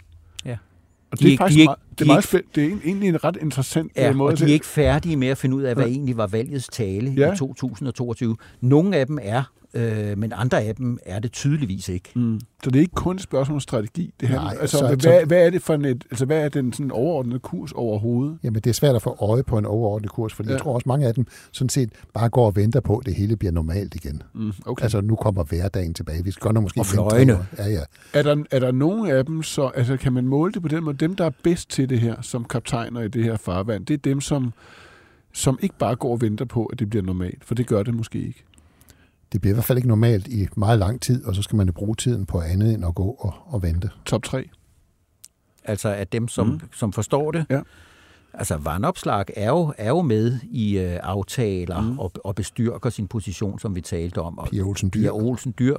Og 1.11 1.19
det 1.19 1.27
de 1.27 1.33
er, 1.33 1.37
faktisk 1.37 1.59
de 1.59 1.63
meget, 1.63 1.79
det 1.99 2.01
er, 2.01 2.05
meget 2.05 2.23
spændt. 2.23 2.55
Det 2.55 2.63
er 2.63 2.77
egentlig 2.85 3.09
en 3.09 3.23
ret 3.23 3.37
interessant 3.41 3.91
ja, 3.95 4.09
øh, 4.09 4.15
måde. 4.15 4.31
og 4.31 4.39
de 4.39 4.43
er 4.43 4.47
ikke 4.47 4.65
færdige 4.65 5.15
med 5.17 5.27
at 5.27 5.37
finde 5.37 5.55
ud 5.55 5.61
af, 5.61 5.75
hvad 5.75 5.85
ja. 5.85 5.91
egentlig 5.91 6.17
var 6.17 6.27
valgets 6.27 6.67
tale 6.67 7.11
ja. 7.17 7.33
i 7.33 7.37
2022. 7.37 8.37
Nogle 8.61 8.97
af 8.97 9.07
dem 9.07 9.17
er, 9.21 9.43
øh, 9.73 10.17
men 10.17 10.34
andre 10.36 10.63
af 10.63 10.75
dem 10.75 10.97
er 11.05 11.19
det 11.19 11.32
tydeligvis 11.32 11.89
ikke. 11.89 12.12
Mm. 12.15 12.39
Så 12.63 12.69
det 12.69 12.75
er 12.75 12.82
ikke 12.82 12.95
kun 12.95 13.15
et 13.15 13.21
spørgsmål 13.21 13.55
om 13.55 13.60
strategi. 13.60 14.13
Det 14.19 14.27
her, 14.27 14.36
Nej, 14.36 14.55
altså, 14.62 14.77
så, 14.77 14.88
hvad, 14.88 14.99
så, 14.99 15.25
hvad, 15.27 15.45
er 15.45 15.49
det 15.49 15.62
for 15.62 15.73
en, 15.73 15.86
altså, 15.86 16.25
hvad 16.25 16.43
er 16.43 16.49
den 16.49 16.73
sådan 16.73 16.91
overordnede 16.91 17.39
kurs 17.39 17.71
overhovedet? 17.71 18.38
Jamen, 18.43 18.62
det 18.62 18.69
er 18.69 18.73
svært 18.73 18.95
at 18.95 19.01
få 19.01 19.17
øje 19.21 19.43
på 19.43 19.58
en 19.58 19.65
overordnet 19.65 20.12
kurs, 20.12 20.34
for 20.34 20.43
ja. 20.43 20.51
jeg 20.51 20.60
tror 20.60 20.73
også, 20.73 20.89
mange 20.89 21.08
af 21.08 21.13
dem 21.13 21.25
sådan 21.51 21.69
set 21.69 21.89
bare 22.13 22.29
går 22.29 22.45
og 22.45 22.55
venter 22.55 22.79
på, 22.79 22.97
at 22.97 23.05
det 23.05 23.15
hele 23.15 23.36
bliver 23.36 23.51
normalt 23.51 23.95
igen. 23.95 24.23
Mm, 24.34 24.51
okay. 24.65 24.84
Altså, 24.84 25.01
nu 25.01 25.15
kommer 25.15 25.43
hverdagen 25.43 25.93
tilbage. 25.93 26.23
Vi 26.23 26.32
skal 26.32 26.62
måske 26.62 26.79
og 26.79 26.86
fløjene. 26.86 27.45
Ja, 27.58 27.67
ja. 27.67 27.82
Er 28.13 28.23
der, 28.23 28.43
er 28.51 28.60
der 28.60 28.71
nogen 28.71 29.12
af 29.12 29.25
dem, 29.25 29.43
så 29.43 29.71
altså, 29.75 29.97
kan 29.97 30.13
man 30.13 30.27
måle 30.27 30.53
det 30.53 30.62
på 30.62 30.67
den 30.67 30.84
måde? 30.84 30.97
Dem, 30.97 31.15
der 31.15 31.25
er 31.25 31.32
bedst 31.43 31.69
til 31.69 31.89
det 31.89 31.99
her, 31.99 32.21
som 32.21 32.45
kaptajner 32.45 33.01
i 33.01 33.08
det 33.08 33.23
her 33.23 33.38
farvand, 33.38 33.86
det 33.86 33.93
er 33.93 33.97
dem, 33.97 34.21
som, 34.21 34.53
som 35.34 35.60
ikke 35.62 35.75
bare 35.79 35.95
går 35.95 36.12
og 36.12 36.21
venter 36.21 36.45
på, 36.45 36.65
at 36.65 36.79
det 36.79 36.89
bliver 36.89 37.03
normalt, 37.03 37.45
for 37.45 37.55
det 37.55 37.67
gør 37.67 37.84
det 37.84 37.93
måske 37.93 38.19
ikke 38.19 38.43
det 39.31 39.41
bliver 39.41 39.53
i 39.53 39.55
hvert 39.55 39.65
fald 39.65 39.77
ikke 39.77 39.87
normalt 39.87 40.27
i 40.27 40.47
meget 40.55 40.79
lang 40.79 41.01
tid, 41.01 41.25
og 41.25 41.35
så 41.35 41.41
skal 41.41 41.55
man 41.55 41.67
jo 41.67 41.73
bruge 41.73 41.95
tiden 41.95 42.25
på 42.25 42.41
andet 42.41 42.73
end 42.73 42.85
at 42.85 42.95
gå 42.95 43.17
og, 43.19 43.33
og 43.45 43.63
vente. 43.63 43.89
Top 44.05 44.23
3? 44.23 44.49
Altså 45.63 45.89
at 45.89 46.11
dem, 46.13 46.27
som, 46.27 46.47
mm. 46.47 46.59
som 46.73 46.93
forstår 46.93 47.31
det. 47.31 47.45
Ja. 47.49 47.61
Altså 48.33 48.57
vandopslag 48.57 49.25
er 49.35 49.49
jo, 49.49 49.73
er 49.77 49.89
jo 49.89 50.01
med 50.01 50.39
i 50.43 50.79
øh, 50.79 50.99
aftaler 51.03 51.81
mm. 51.81 51.99
og, 51.99 52.11
og 52.23 52.35
bestyrker 52.35 52.89
sin 52.89 53.07
position, 53.07 53.59
som 53.59 53.75
vi 53.75 53.81
talte 53.81 54.21
om. 54.21 54.37
Og 54.37 54.47
Pia 54.47 54.61
Olsen 54.61 54.91
Dyr. 54.93 54.99
Pia 54.99 55.11
Olsen 55.11 55.53
Dyr 55.59 55.77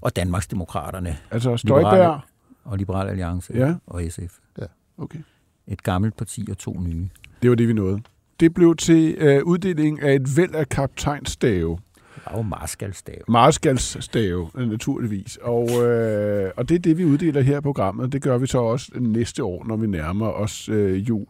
og 0.00 0.16
Danmarksdemokraterne. 0.16 1.16
Altså 1.30 1.56
Støjberg? 1.56 2.20
Og 2.64 2.78
Liberal 2.78 3.08
Alliance 3.08 3.52
ja. 3.54 3.74
og 3.86 4.02
SF. 4.10 4.38
Ja. 4.58 4.64
Okay. 4.98 5.18
Et 5.66 5.82
gammelt 5.82 6.16
parti 6.16 6.46
og 6.50 6.58
to 6.58 6.80
nye. 6.80 7.08
Det 7.42 7.50
var 7.50 7.56
det, 7.56 7.68
vi 7.68 7.72
nåede. 7.72 8.00
Det 8.40 8.54
blev 8.54 8.76
til 8.76 9.14
øh, 9.18 9.44
uddeling 9.44 10.02
af 10.02 10.14
et 10.14 10.36
væld 10.36 10.54
af 10.54 10.68
kaptajnstave. 10.68 11.78
Der 12.24 12.30
er 12.30 12.36
jo 12.36 12.42
marskalstave. 12.42 13.18
Marskalstave, 13.28 14.50
naturligvis. 14.54 15.38
Og, 15.42 15.84
øh, 15.84 16.50
og 16.56 16.68
det 16.68 16.74
er 16.74 16.78
det, 16.78 16.98
vi 16.98 17.04
uddeler 17.04 17.40
her 17.40 17.58
i 17.58 17.60
programmet. 17.60 18.12
Det 18.12 18.22
gør 18.22 18.38
vi 18.38 18.46
så 18.46 18.58
også 18.58 18.92
næste 19.00 19.44
år, 19.44 19.64
når 19.64 19.76
vi 19.76 19.86
nærmer 19.86 20.26
os 20.26 20.68
øh, 20.68 21.08
jul. 21.08 21.26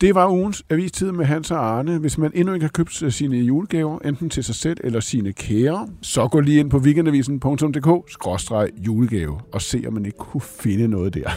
Det 0.00 0.14
var 0.14 0.28
ugens 0.28 0.64
avistid 0.70 1.12
med 1.12 1.24
Hans 1.24 1.50
og 1.50 1.58
Arne. 1.58 1.98
Hvis 1.98 2.18
man 2.18 2.30
endnu 2.34 2.54
ikke 2.54 2.64
har 2.64 2.70
købt 2.70 3.14
sine 3.14 3.36
julegaver, 3.36 3.98
enten 3.98 4.30
til 4.30 4.44
sig 4.44 4.54
selv 4.54 4.76
eller 4.84 5.00
sine 5.00 5.32
kære, 5.32 5.88
så 6.02 6.28
gå 6.28 6.40
lige 6.40 6.60
ind 6.60 6.70
på 6.70 6.78
weekendavisen.dk-julegave 6.78 9.40
og 9.52 9.62
se, 9.62 9.84
om 9.86 9.92
man 9.92 10.06
ikke 10.06 10.18
kunne 10.18 10.40
finde 10.40 10.88
noget 10.88 11.14
der. 11.14 11.30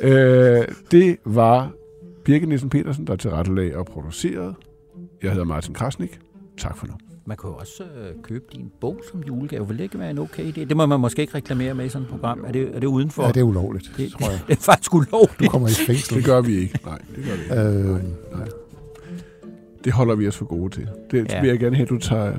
øh, 0.60 0.66
det 0.90 1.16
var 1.24 1.70
Birke 2.24 2.46
Nielsen 2.46 2.70
Petersen, 2.70 3.06
der 3.06 3.16
tilrettelagde 3.16 3.76
og 3.76 3.86
produceret. 3.86 4.54
Jeg 5.22 5.30
hedder 5.30 5.44
Martin 5.44 5.74
Krasnik. 5.74 6.18
Tak 6.58 6.76
for 6.76 6.86
nu. 6.86 7.07
Man 7.28 7.36
kan 7.36 7.50
jo 7.50 7.56
også 7.56 7.82
øh, 7.82 8.22
købe 8.22 8.44
din 8.52 8.70
bog 8.80 9.00
som 9.10 9.22
julegave. 9.22 9.68
Vil 9.68 9.78
det 9.78 9.84
ikke 9.84 9.98
være 9.98 10.10
en 10.10 10.18
okay 10.18 10.52
idé? 10.52 10.64
Det 10.64 10.76
må 10.76 10.86
man 10.86 11.00
måske 11.00 11.22
ikke 11.22 11.34
reklamere 11.34 11.74
med 11.74 11.84
i 11.86 11.88
sådan 11.88 12.02
et 12.02 12.10
program. 12.10 12.44
Er 12.46 12.52
det, 12.52 12.70
er 12.74 12.80
det 12.80 12.86
udenfor? 12.86 13.22
Ja, 13.22 13.28
det 13.28 13.36
er 13.36 13.42
ulovligt, 13.42 13.90
det, 13.96 14.12
tror 14.12 14.30
jeg. 14.30 14.40
Det 14.48 14.56
er 14.56 14.60
faktisk 14.60 14.94
ulovligt. 14.94 15.40
Du 15.40 15.48
kommer 15.48 15.68
i 15.68 15.72
fængsel. 15.72 16.16
Det 16.16 16.24
gør 16.24 16.40
vi 16.40 16.56
ikke. 16.56 16.78
Nej, 16.84 16.98
det 17.16 17.24
gør 17.24 17.34
vi 17.34 17.42
ikke. 17.42 17.54
Øh... 17.54 17.84
Nej, 17.84 18.00
nej. 18.32 18.48
Det 19.84 19.92
holder 19.92 20.14
vi 20.14 20.28
os 20.28 20.36
for 20.36 20.44
gode 20.44 20.74
til. 20.74 20.88
Det 21.10 21.32
ja. 21.32 21.40
vil 21.40 21.48
jeg 21.48 21.58
gerne 21.58 21.76
have, 21.76 21.84
at 21.84 21.90
du 21.90 21.98
tager 21.98 22.32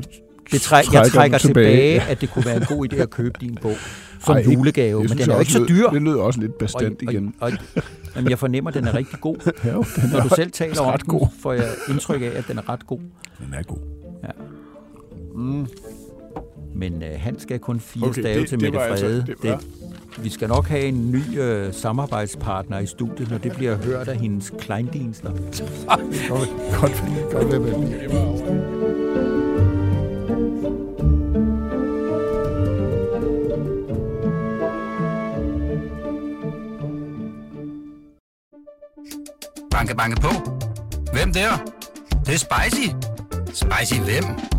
det 0.51 0.61
træk, 0.61 0.93
jeg 0.93 1.05
trækker 1.05 1.37
tilbage. 1.37 1.67
tilbage, 1.67 2.11
at 2.11 2.21
det 2.21 2.31
kunne 2.31 2.45
være 2.45 2.57
en 2.57 2.65
god 2.65 2.93
idé 2.93 2.95
at 2.95 3.09
købe 3.09 3.37
din 3.41 3.57
bog 3.61 3.75
som 4.25 4.35
Ej, 4.35 4.43
julegave, 4.53 4.99
men 5.03 5.17
den 5.17 5.29
er 5.29 5.33
jo 5.33 5.39
ikke 5.39 5.51
så 5.51 5.65
dyr. 5.69 5.87
Det 5.87 6.01
lyder 6.01 6.21
også 6.21 6.39
lidt 6.39 6.57
bestandt 6.57 7.03
og, 7.07 7.13
igen. 7.13 7.35
Og, 7.39 7.51
og, 7.75 7.83
jamen, 8.15 8.29
jeg 8.29 8.39
fornemmer, 8.39 8.69
at 8.69 8.75
den 8.75 8.87
er 8.87 8.93
rigtig 8.93 9.19
god. 9.19 9.35
ja, 9.63 9.69
den 9.69 9.75
er 9.75 10.13
Når 10.13 10.23
du 10.23 10.35
selv 10.35 10.51
taler 10.51 10.81
om 10.81 10.99
den, 10.99 11.27
får 11.41 11.53
jeg 11.53 11.67
indtryk 11.89 12.21
af, 12.21 12.31
at 12.35 12.47
den 12.47 12.57
er 12.57 12.69
ret 12.69 12.87
god. 12.87 12.99
Den 13.39 13.53
er 13.53 13.63
god. 13.63 13.98
Mm. 15.39 15.67
Men 16.75 16.93
uh, 16.93 17.09
han 17.17 17.39
skal 17.39 17.59
kun 17.59 17.79
fire 17.79 18.09
okay, 18.09 18.21
stave 18.21 18.41
det, 18.41 18.49
til 18.49 18.61
Mette 18.61 18.79
altså- 18.79 19.05
Frede. 19.05 19.25
Altså, 19.27 19.47
det, 19.47 19.59
det, 20.15 20.23
vi 20.23 20.29
skal 20.29 20.47
nok 20.47 20.67
have 20.67 20.85
en 20.85 21.11
ny 21.11 21.39
uh, 21.39 21.73
samarbejdspartner 21.73 22.79
i 22.79 22.85
studiet, 22.85 23.29
når 23.29 23.37
det 23.37 23.51
bliver 23.51 23.75
hørt 23.75 24.07
af 24.07 24.17
hendes 24.17 24.53
kleindienster. 24.59 25.29
godt, 25.29 26.49
godt, 26.81 27.03
godt, 27.31 27.49
godt, 27.49 27.89
Banke, 39.71 39.95
banke 39.95 40.21
på. 40.21 40.29
Hvem 41.13 41.33
der? 41.33 41.49
Det, 42.09 42.27
det 42.27 42.33
er 42.33 42.37
spicy. 42.37 42.89
Spicy 43.53 43.99
hvem? 43.99 44.58